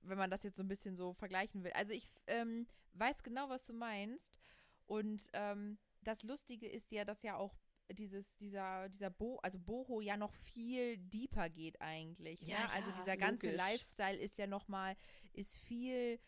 [0.02, 1.72] wenn man das jetzt so ein bisschen so vergleichen will.
[1.72, 4.38] Also, ich ähm, weiß genau, was du meinst.
[4.86, 7.56] Und ähm, das Lustige ist ja, dass ja auch
[7.92, 12.40] dieses, dieser, dieser Bo, also Boho ja noch viel deeper geht eigentlich.
[12.42, 12.70] Ja, ne?
[12.72, 13.60] Also ja, dieser ganze logisch.
[13.60, 14.96] Lifestyle ist ja nochmal,
[15.32, 16.18] ist viel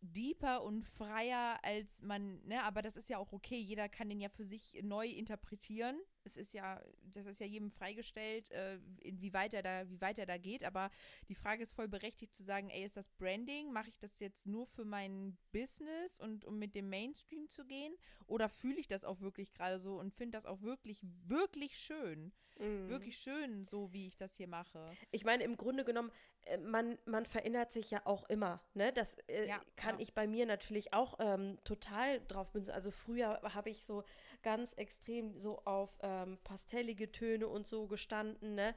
[0.00, 4.20] deeper und freier als man, ne, aber das ist ja auch okay, jeder kann den
[4.20, 5.98] ja für sich neu interpretieren.
[6.24, 10.26] Es ist ja, das ist ja jedem freigestellt, äh, inwieweit er da, wie weit er
[10.26, 10.90] da geht, aber
[11.28, 13.72] die Frage ist voll berechtigt zu sagen, ey, ist das Branding?
[13.72, 17.94] Mache ich das jetzt nur für mein Business und um mit dem Mainstream zu gehen?
[18.26, 22.32] Oder fühle ich das auch wirklich gerade so und finde das auch wirklich, wirklich schön?
[22.58, 22.88] Mhm.
[22.88, 24.78] Wirklich schön, so wie ich das hier mache.
[25.10, 28.60] Ich meine, im Grunde genommen, äh, man, man verändert sich ja auch immer.
[28.74, 28.92] Ne?
[28.92, 30.02] Das äh, Ja, kann ja.
[30.02, 32.70] ich bei mir natürlich auch ähm, total drauf bünzen.
[32.70, 34.04] Also früher habe ich so
[34.42, 38.54] ganz extrem so auf ähm, pastellige Töne und so gestanden.
[38.54, 38.74] Ne?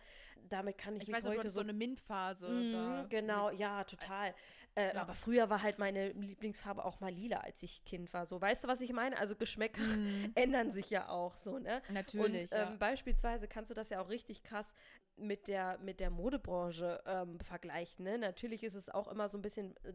[0.49, 2.71] damit kann ich, Ich mich weiß du heute hattest so so eine Mintphase.
[2.71, 4.33] Da genau, mit- ja, total.
[4.77, 5.01] Äh, Ja.
[5.01, 8.25] Aber früher war halt meine Lieblingsfarbe auch mal lila, als ich Kind war.
[8.25, 9.17] So, weißt du, was ich meine?
[9.17, 10.31] Also Geschmäcker Mhm.
[10.35, 11.81] ändern sich ja auch so, ne?
[11.89, 12.75] Natürlich, Und ähm, ja.
[12.77, 14.71] beispielsweise kannst du das ja auch richtig krass
[15.15, 18.05] mit der, mit der Modebranche ähm, vergleichen.
[18.05, 18.17] Ne?
[18.19, 19.93] Natürlich ist es auch immer so ein bisschen äh,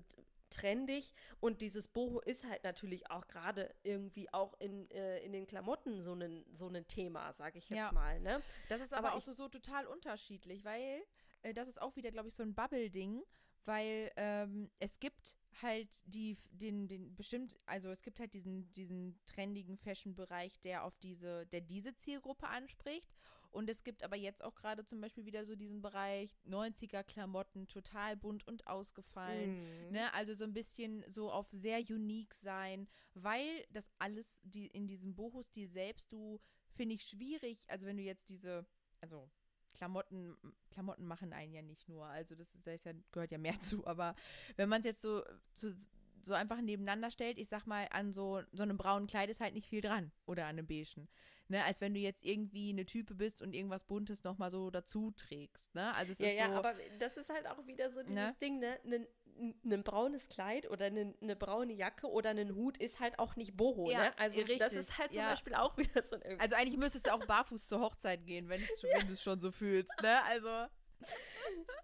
[0.51, 5.47] trendig und dieses Boho ist halt natürlich auch gerade irgendwie auch in, äh, in den
[5.47, 7.93] Klamotten so ein so ein Thema, sage ich jetzt Ja.
[7.93, 8.20] mal.
[8.20, 8.43] Ne?
[8.68, 11.03] Das ist aber, Aber auch ich- so, so total unterschiedlich, weil
[11.43, 13.22] äh, das ist auch wieder, glaube ich, so ein Bubble-Ding,
[13.64, 19.18] weil ähm, es gibt halt die, den, den bestimmt, also es gibt halt diesen, diesen
[19.26, 23.10] trendigen Fashion-Bereich, der auf diese, der diese Zielgruppe anspricht.
[23.50, 28.16] Und es gibt aber jetzt auch gerade zum Beispiel wieder so diesen Bereich 90er-Klamotten, total
[28.16, 29.60] bunt und ausgefallen.
[29.60, 29.92] Mhm.
[29.92, 34.88] Ne, also so ein bisschen so auf sehr unique sein, weil das alles die in
[34.88, 36.40] diesem Boho-Stil selbst du
[36.70, 38.64] finde ich schwierig, also wenn du jetzt diese
[39.02, 39.28] also
[39.75, 40.37] Klamotten
[40.70, 43.59] Klamotten machen einen ja nicht nur, also das ist, da ist ja gehört ja mehr
[43.61, 44.14] zu, aber
[44.57, 45.75] wenn man es jetzt so zu,
[46.23, 49.55] so einfach nebeneinander stellt, ich sag mal an so so einem braunen Kleid ist halt
[49.55, 51.09] nicht viel dran oder an einem beigen.
[51.49, 55.11] Ne, als wenn du jetzt irgendwie eine Type bist und irgendwas Buntes nochmal so dazu
[55.11, 55.95] trägst, ne?
[55.97, 58.37] Also es Ja, ist ja, so, aber das ist halt auch wieder so dieses Ne?
[58.41, 58.79] Ding, ne?
[58.85, 59.07] Ein,
[59.39, 63.57] ein braunes Kleid oder eine, eine braune Jacke oder ein Hut ist halt auch nicht
[63.57, 64.18] Boho, Ja, ne?
[64.18, 65.30] Also das richtig, ist halt zum ja.
[65.30, 68.61] Beispiel auch wieder so ein Also eigentlich müsstest du auch barfuß zur Hochzeit gehen, wenn
[69.07, 70.22] du es schon so fühlst, ne?
[70.24, 70.49] Also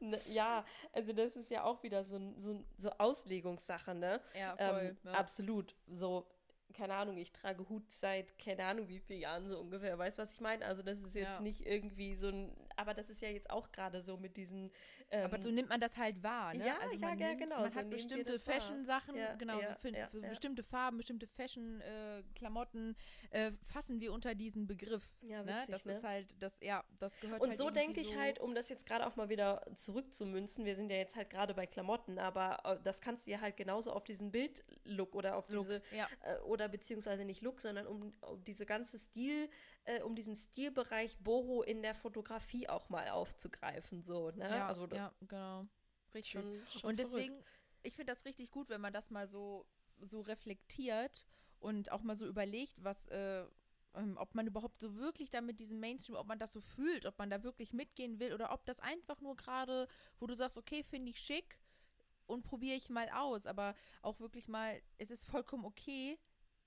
[0.01, 4.21] Ne, ja, also das ist ja auch wieder so, so, so Auslegungssache, ne?
[4.35, 5.75] ja, ähm, Absolut.
[5.89, 6.29] So,
[6.75, 9.99] keine Ahnung, ich trage Hut seit keine Ahnung wie vielen Jahren so ungefähr.
[9.99, 10.65] Weißt du, was ich meine?
[10.65, 11.41] Also das ist jetzt Ja.
[11.41, 14.71] nicht irgendwie so ein, aber das ist ja jetzt auch gerade so mit diesen.
[15.11, 16.67] Ähm, Aber so nimmt man das halt wahr, ne?
[16.67, 18.39] Ja, also ja, man ja, nimmt, genau, Man so hat bestimmte.
[18.39, 22.97] Fashion-Sachen, Ja, genau, ja, so für, für bestimmte Farben, bestimmte Fashion-Klamotten
[23.31, 25.05] äh, fassen wir unter diesen Begriff.
[25.23, 25.57] Ja, ne?
[25.61, 25.93] witzig, Das ne?
[25.93, 28.69] ist halt, das, ja, das gehört Und halt so denke ich so- halt, um das
[28.69, 32.59] jetzt gerade auch mal wieder zurückzumünzen, wir sind ja jetzt halt gerade bei Klamotten, aber
[32.65, 35.83] äh, das kannst du ja halt genauso auf diesen Bildlook oder auf Look, diese,
[36.23, 39.49] äh, oder beziehungsweise nicht Look, sondern um, um diese ganze Stil,
[39.85, 44.49] äh, um diesen Stilbereich Boho in der Fotografie auch mal aufzugreifen, so, ne?
[44.49, 45.67] Ja, also ja, genau.
[46.13, 46.33] Richtig.
[46.33, 46.99] schon, schon Und verrückt.
[46.99, 47.45] deswegen,
[47.83, 49.67] ich finde das richtig gut, wenn man das mal so,
[50.01, 51.25] so reflektiert
[51.61, 53.45] und auch mal so überlegt, was, äh,
[53.95, 57.07] ähm, ob man überhaupt so wirklich da mit diesem Mainstream, ob man das so fühlt,
[57.07, 59.87] ob man da wirklich mitgehen will oder ob das einfach nur gerade,
[60.19, 61.61] wo du sagst, okay, finde ich schick
[62.27, 66.19] und probiere ich mal aus, aber auch wirklich mal, es ist vollkommen okay,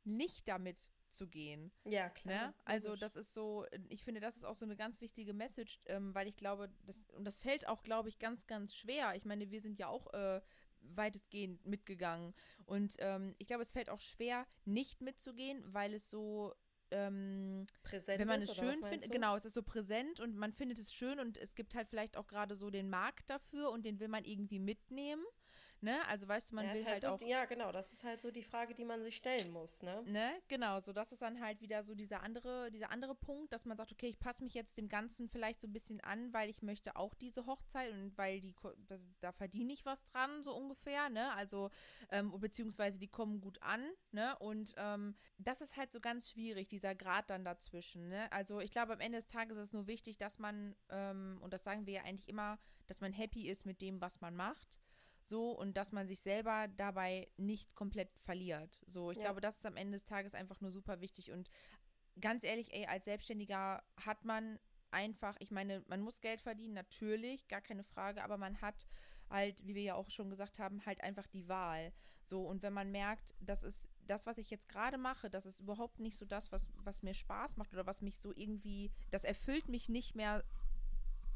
[0.03, 1.71] nicht damit zu gehen.
[1.85, 2.47] Ja, klar.
[2.47, 2.53] Ne?
[2.65, 6.13] Also das ist so, ich finde, das ist auch so eine ganz wichtige Message, ähm,
[6.15, 9.15] weil ich glaube, das, und das fällt auch, glaube ich, ganz, ganz schwer.
[9.15, 10.41] Ich meine, wir sind ja auch äh,
[10.81, 12.33] weitestgehend mitgegangen.
[12.65, 16.53] Und ähm, ich glaube, es fällt auch schwer, nicht mitzugehen, weil es so,
[16.91, 20.51] ähm, Präsent wenn man ist, es schön findet, genau, es ist so präsent und man
[20.51, 23.85] findet es schön und es gibt halt vielleicht auch gerade so den Markt dafür und
[23.85, 25.23] den will man irgendwie mitnehmen.
[25.83, 25.99] Ne?
[26.07, 28.21] Also weißt du, man ja, will ist halt so, auch Ja, genau, das ist halt
[28.21, 30.03] so die Frage, die man sich stellen muss, ne?
[30.05, 33.65] Ne, genau, so das ist dann halt wieder so dieser andere, dieser andere Punkt, dass
[33.65, 36.51] man sagt, okay, ich passe mich jetzt dem Ganzen vielleicht so ein bisschen an, weil
[36.51, 38.53] ich möchte auch diese Hochzeit und weil die,
[38.87, 41.71] da, da verdiene ich was dran, so ungefähr, ne, also,
[42.11, 46.67] ähm, beziehungsweise die kommen gut an, ne, und ähm, das ist halt so ganz schwierig,
[46.67, 49.87] dieser Grad dann dazwischen, ne, also ich glaube, am Ende des Tages ist es nur
[49.87, 53.65] wichtig, dass man, ähm, und das sagen wir ja eigentlich immer, dass man happy ist
[53.65, 54.79] mit dem, was man macht,
[55.25, 58.79] so und dass man sich selber dabei nicht komplett verliert.
[58.87, 59.23] So, ich Ja.
[59.25, 61.49] glaube, das ist am Ende des Tages einfach nur super wichtig und
[62.19, 64.59] ganz ehrlich, ey, als Selbstständiger hat man
[64.91, 68.87] einfach, ich meine, man muss Geld verdienen, natürlich, gar keine Frage, aber man hat
[69.29, 71.93] halt, wie wir ja auch schon gesagt haben, halt einfach die Wahl.
[72.23, 75.59] So, und wenn man merkt, das ist das, was ich jetzt gerade mache, das ist
[75.61, 79.23] überhaupt nicht so das, was, was mir Spaß macht oder was mich so irgendwie, das
[79.23, 80.43] erfüllt mich nicht mehr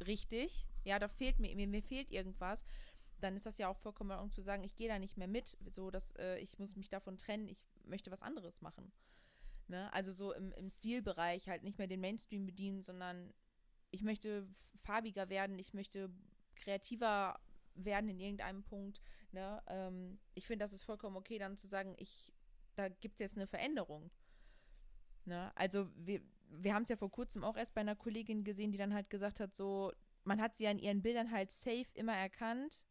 [0.05, 0.67] richtig.
[0.83, 2.65] Ja, da fehlt mir, mir, mir fehlt irgendwas
[3.25, 5.57] dann ist das ja auch vollkommen in zu sagen, ich gehe da nicht mehr mit,
[5.71, 8.91] so dass äh, ich muss mich davon trennen, ich möchte was anderes machen.
[9.67, 9.91] Ne?
[9.93, 13.33] Also so im, im Stilbereich halt nicht mehr den Mainstream bedienen, sondern
[13.91, 14.47] ich möchte
[14.83, 16.09] farbiger werden, ich möchte
[16.55, 17.39] kreativer
[17.73, 19.01] werden in irgendeinem Punkt.
[19.31, 19.61] Ne?
[19.67, 22.31] Ähm, ich finde, das ist vollkommen okay, dann zu sagen, ich,
[22.75, 24.11] da gibt es jetzt eine Veränderung.
[25.25, 25.51] Ne?
[25.55, 28.77] Also wir, wir haben es ja vor kurzem auch erst bei einer Kollegin gesehen, die
[28.77, 29.91] dann halt gesagt hat, so,
[30.23, 32.83] man hat sie an ihren Bildern halt safe immer erkannt,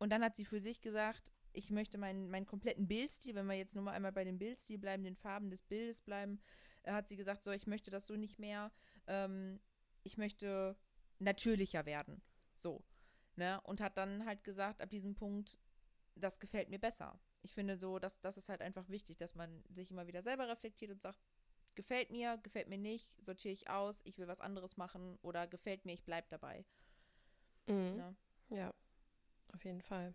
[0.00, 3.54] und dann hat sie für sich gesagt, ich möchte meinen, meinen kompletten Bildstil, wenn wir
[3.54, 6.40] jetzt nur mal einmal bei dem Bildstil bleiben, den Farben des Bildes bleiben,
[6.84, 8.72] äh, hat sie gesagt, so, ich möchte das so nicht mehr.
[9.06, 9.60] Ähm,
[10.02, 10.74] ich möchte
[11.18, 12.22] natürlicher werden.
[12.54, 12.82] So.
[13.36, 13.60] Ne?
[13.64, 15.58] Und hat dann halt gesagt, ab diesem Punkt,
[16.14, 17.20] das gefällt mir besser.
[17.42, 20.48] Ich finde so, dass das ist halt einfach wichtig, dass man sich immer wieder selber
[20.48, 21.20] reflektiert und sagt,
[21.74, 25.84] gefällt mir, gefällt mir nicht, sortiere ich aus, ich will was anderes machen oder gefällt
[25.84, 26.64] mir, ich bleibe dabei.
[27.66, 27.96] Mhm.
[27.98, 28.14] Ja.
[28.48, 28.74] ja,
[29.60, 30.14] auf jeden Fall.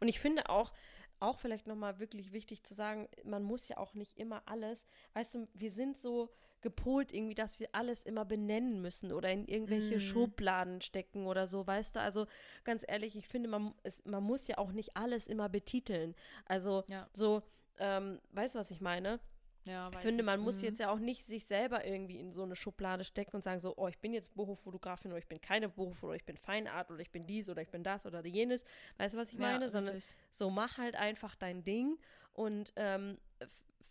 [0.00, 0.72] Und ich finde auch,
[1.20, 5.36] auch vielleicht nochmal wirklich wichtig zu sagen, man muss ja auch nicht immer alles, weißt
[5.36, 6.30] du, wir sind so
[6.62, 10.00] gepolt irgendwie, dass wir alles immer benennen müssen oder in irgendwelche mm.
[10.00, 12.26] Schubladen stecken oder so, weißt du, also
[12.64, 16.82] ganz ehrlich, ich finde, man, es, man muss ja auch nicht alles immer betiteln, also
[16.88, 17.08] ja.
[17.12, 17.42] so,
[17.78, 19.20] ähm, weißt du, was ich meine?
[19.64, 20.44] Ja, ich finde, man ich.
[20.44, 20.64] muss mhm.
[20.64, 23.74] jetzt ja auch nicht sich selber irgendwie in so eine Schublade stecken und sagen so,
[23.76, 27.00] oh, ich bin jetzt Boho-Fotografin oder ich bin keine Boho oder ich bin Feinart oder
[27.00, 28.64] ich bin dies oder ich bin das oder jenes.
[28.98, 29.66] Weißt du, was ich meine?
[29.66, 30.02] Ja, Sondern
[30.32, 31.98] so mach halt einfach dein Ding
[32.32, 33.18] und ähm,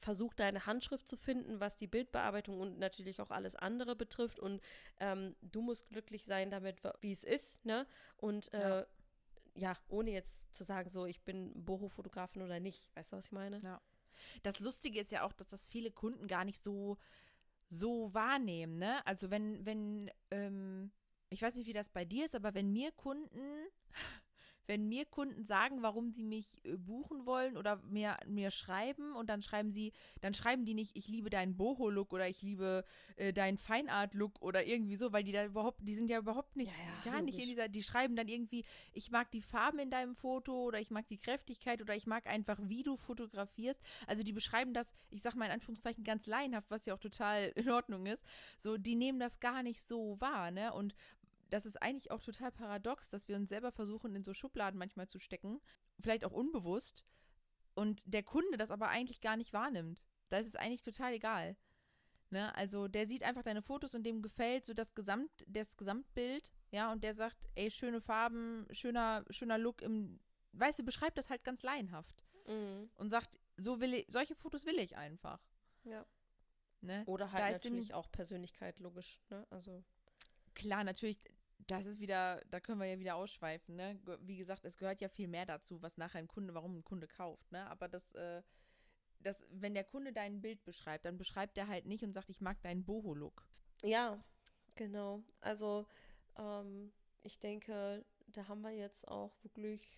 [0.02, 4.40] versuch deine Handschrift zu finden, was die Bildbearbeitung und natürlich auch alles andere betrifft.
[4.40, 4.62] Und
[5.00, 7.88] ähm, du musst glücklich sein damit, wie es ist, ne?
[8.18, 8.86] Und äh, ja.
[9.56, 12.90] ja, ohne jetzt zu sagen, so, ich bin Boho-Fotografin oder nicht.
[12.96, 13.60] Weißt du, was ich meine?
[13.62, 13.80] Ja.
[14.44, 16.98] Das Lustige ist ja auch, dass das viele Kunden gar nicht so,
[17.70, 19.06] so wahrnehmen, ne?
[19.06, 20.92] Also wenn, wenn, ähm,
[21.30, 23.66] ich weiß nicht, wie das bei dir ist, aber wenn mir Kunden
[24.72, 29.30] wenn mir Kunden sagen, warum sie mich äh, buchen wollen oder mir, mir schreiben und
[29.30, 29.92] dann schreiben sie,
[30.22, 32.86] dann schreiben die nicht, ich liebe deinen Boho-Look oder ich liebe
[33.18, 36.72] äh, deinen Feinart-Look oder irgendwie so, weil die da überhaupt, die sind ja überhaupt nicht,
[36.72, 37.36] ja, ja, gar logisch.
[37.36, 38.64] nicht in dieser, die schreiben dann irgendwie,
[38.94, 42.26] ich mag die Farben in deinem Foto oder ich mag die Kräftigkeit oder ich mag
[42.26, 43.82] einfach, wie du fotografierst.
[44.08, 47.52] Also die beschreiben das, ich sag mal in Anführungszeichen, ganz laienhaft, was ja auch total
[47.56, 48.24] in Ordnung ist.
[48.58, 50.72] So, die nehmen das gar nicht so wahr, ne?
[50.72, 50.96] Und
[51.52, 55.08] das ist eigentlich auch total paradox, dass wir uns selber versuchen, in so Schubladen manchmal
[55.08, 55.62] zu stecken,
[56.00, 57.06] vielleicht auch unbewusst,
[57.74, 60.06] und der Kunde das aber eigentlich gar nicht wahrnimmt.
[60.30, 61.56] Da ist es eigentlich total egal.
[62.30, 62.54] Ne?
[62.56, 66.92] Also der sieht einfach deine Fotos und dem gefällt so das, Gesamt, das Gesamtbild, ja,
[66.92, 70.20] und der sagt, ey, schöne Farben, schöner, schöner Look im,
[70.54, 72.24] weißt du, beschreibt das halt ganz laienhaft.
[72.48, 72.90] Mhm.
[72.96, 75.42] Und sagt, so will ich, solche Fotos will ich einfach.
[75.84, 76.06] Ja.
[76.80, 77.04] Ne?
[77.06, 79.46] Oder halt natürlich auch Persönlichkeit, logisch, ne?
[79.50, 79.84] Also.
[80.56, 81.20] Klar, natürlich,
[81.72, 83.98] das ist wieder, da können wir ja wieder ausschweifen, ne?
[84.22, 87.08] Wie gesagt, es gehört ja viel mehr dazu, was nachher ein Kunde, warum ein Kunde
[87.08, 87.66] kauft, ne?
[87.70, 88.42] Aber das, äh,
[89.20, 92.42] das, wenn der Kunde dein Bild beschreibt, dann beschreibt er halt nicht und sagt, ich
[92.42, 93.48] mag deinen Boho-Look.
[93.84, 94.22] Ja,
[94.76, 95.24] genau.
[95.40, 95.88] Also,
[96.38, 96.92] ähm,
[97.22, 99.98] ich denke, da haben wir jetzt auch wirklich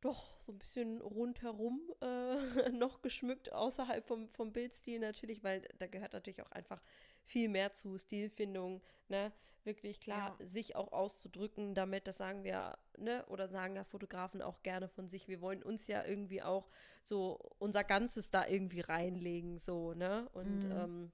[0.00, 2.36] doch so ein bisschen rundherum äh,
[2.70, 6.80] noch geschmückt, außerhalb vom, vom Bildstil natürlich, weil da gehört natürlich auch einfach
[7.22, 9.30] viel mehr zu Stilfindung, ne?
[9.64, 10.46] Wirklich klar, ja.
[10.46, 15.08] sich auch auszudrücken damit, das sagen wir, ne, oder sagen ja Fotografen auch gerne von
[15.08, 15.28] sich.
[15.28, 16.70] Wir wollen uns ja irgendwie auch
[17.04, 20.28] so unser Ganzes da irgendwie reinlegen, so, ne?
[20.32, 20.72] Und mhm.
[20.72, 21.12] ähm,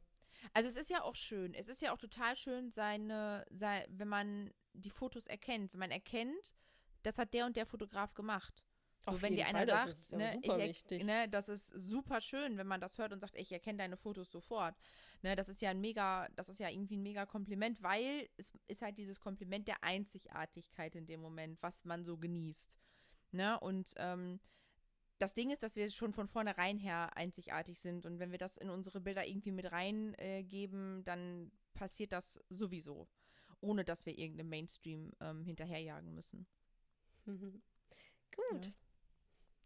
[0.53, 1.55] also es ist ja auch schön.
[1.55, 5.91] Es ist ja auch total schön, seine, sein, wenn man die Fotos erkennt, wenn man
[5.91, 6.55] erkennt,
[7.03, 8.63] das hat der und der Fotograf gemacht.
[9.05, 12.67] So, Auf wenn dir einer Fall, sagt, ne, ich, ne, das ist super schön, wenn
[12.67, 14.75] man das hört und sagt, ich erkenne deine Fotos sofort.
[15.23, 18.53] Ne, das ist ja ein mega, das ist ja irgendwie ein mega Kompliment, weil es
[18.69, 22.71] ist halt dieses Kompliment der Einzigartigkeit in dem Moment, was man so genießt.
[23.33, 23.59] Ne?
[23.61, 24.41] Und ähm,
[25.19, 28.59] das Ding ist, dass wir schon von vornherein her einzigartig sind und wenn wir das
[28.59, 33.09] in unsere Bilder irgendwie mit reingeben, äh, dann passiert das sowieso,
[33.61, 36.47] ohne dass wir irgendeinem Mainstream ähm, hinterherjagen müssen.
[37.25, 37.63] Mhm.
[38.35, 38.67] Gut.
[38.67, 38.73] Ja.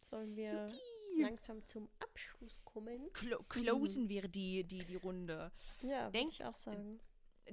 [0.01, 1.00] Sollen wir Juti.
[1.19, 3.13] Langsam zum Abschluss kommen?
[3.13, 4.09] Clo closen mhm.
[4.09, 5.51] wäre die, die, die Runde.
[5.83, 7.01] Ja, denke ich auch sagen.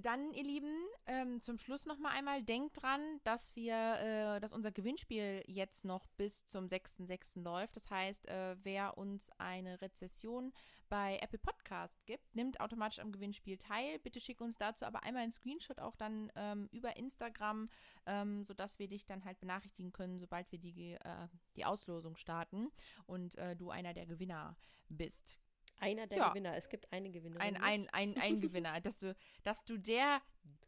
[0.01, 4.53] Dann, ihr Lieben, ähm, zum Schluss noch mal einmal, denkt dran, dass wir, äh, dass
[4.53, 7.41] unser Gewinnspiel jetzt noch bis zum 6.6.
[7.41, 7.75] läuft.
[7.75, 10.53] Das heißt, äh, wer uns eine Rezession
[10.89, 13.99] bei Apple Podcast gibt, nimmt automatisch am Gewinnspiel teil.
[13.99, 17.69] Bitte schick uns dazu aber einmal einen Screenshot auch dann ähm, über Instagram,
[18.05, 22.69] ähm, sodass wir dich dann halt benachrichtigen können, sobald wir die, äh, die Auslosung starten
[23.05, 24.55] und äh, du einer der Gewinner
[24.89, 25.39] bist.
[25.80, 26.30] Einer der ja.
[26.30, 26.55] Gewinner.
[26.55, 27.41] Es gibt eine Gewinnerin.
[27.41, 28.80] Ein, ein, ein, ein Gewinner.
[28.82, 30.21] Dass du, dass du der,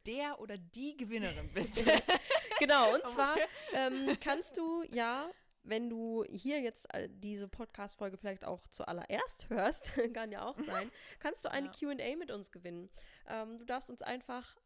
[0.06, 1.84] der oder die Gewinnerin bist.
[2.60, 3.36] genau, und zwar
[3.74, 5.30] ähm, kannst du ja
[5.64, 10.90] wenn du hier jetzt diese Podcast-Folge vielleicht auch zuallererst hörst, kann ja auch sein,
[11.20, 11.96] kannst du eine ja.
[11.96, 12.90] QA mit uns gewinnen.
[13.28, 14.58] Ähm, du darfst uns einfach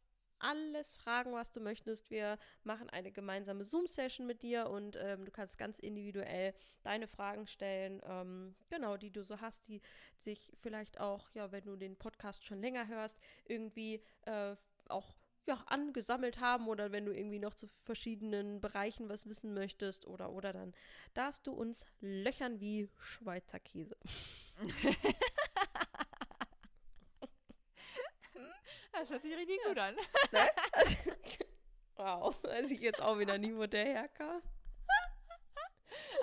[0.44, 2.12] alles fragen, was du möchtest.
[2.12, 7.48] Wir machen eine gemeinsame Zoom-Session mit dir und ähm, du kannst ganz individuell deine Fragen
[7.48, 9.82] stellen, ähm, genau, die du so hast, die
[10.20, 14.56] sich vielleicht auch, ja, wenn du den Podcast schon länger hörst, irgendwie äh,
[14.90, 15.16] auch
[15.46, 20.32] ja, angesammelt haben oder wenn du irgendwie noch zu verschiedenen Bereichen was wissen möchtest oder
[20.32, 20.74] oder dann
[21.14, 23.98] darfst du uns löchern wie Schweizer Käse.
[28.94, 29.96] Das hört sich richtig gut an.
[29.96, 30.40] Ne?
[31.96, 34.42] wow, als ich jetzt auch wieder nie, wo der herkam.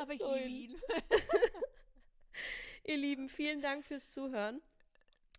[0.00, 0.80] Aber ich liebe ihn.
[2.84, 4.62] Ihr Lieben, vielen Dank fürs Zuhören.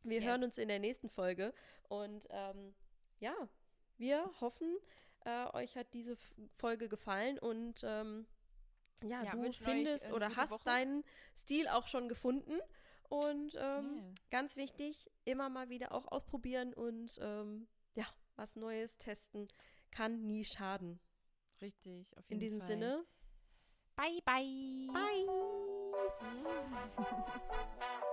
[0.04, 0.26] Wir yes.
[0.26, 1.54] hören uns in der nächsten Folge.
[1.90, 2.74] Und ähm,
[3.20, 3.34] ja,
[3.98, 4.78] wir hoffen,
[5.26, 6.18] äh, euch hat diese
[6.58, 8.28] Folge gefallen und ähm,
[9.04, 10.64] ja, ja, du findest oder hast Woche.
[10.66, 11.04] deinen
[11.36, 12.60] Stil auch schon gefunden.
[13.12, 14.14] Und ähm, yeah.
[14.30, 18.05] ganz wichtig, immer mal wieder auch ausprobieren und ähm, ja,
[18.38, 19.49] was Neues testen
[19.91, 20.97] kann nie schaden.
[21.62, 22.34] Richtig, auf jeden Fall.
[22.34, 22.68] In diesem Fall.
[22.68, 23.05] Sinne.
[23.97, 24.88] Bye, bye.
[24.93, 25.28] Bye.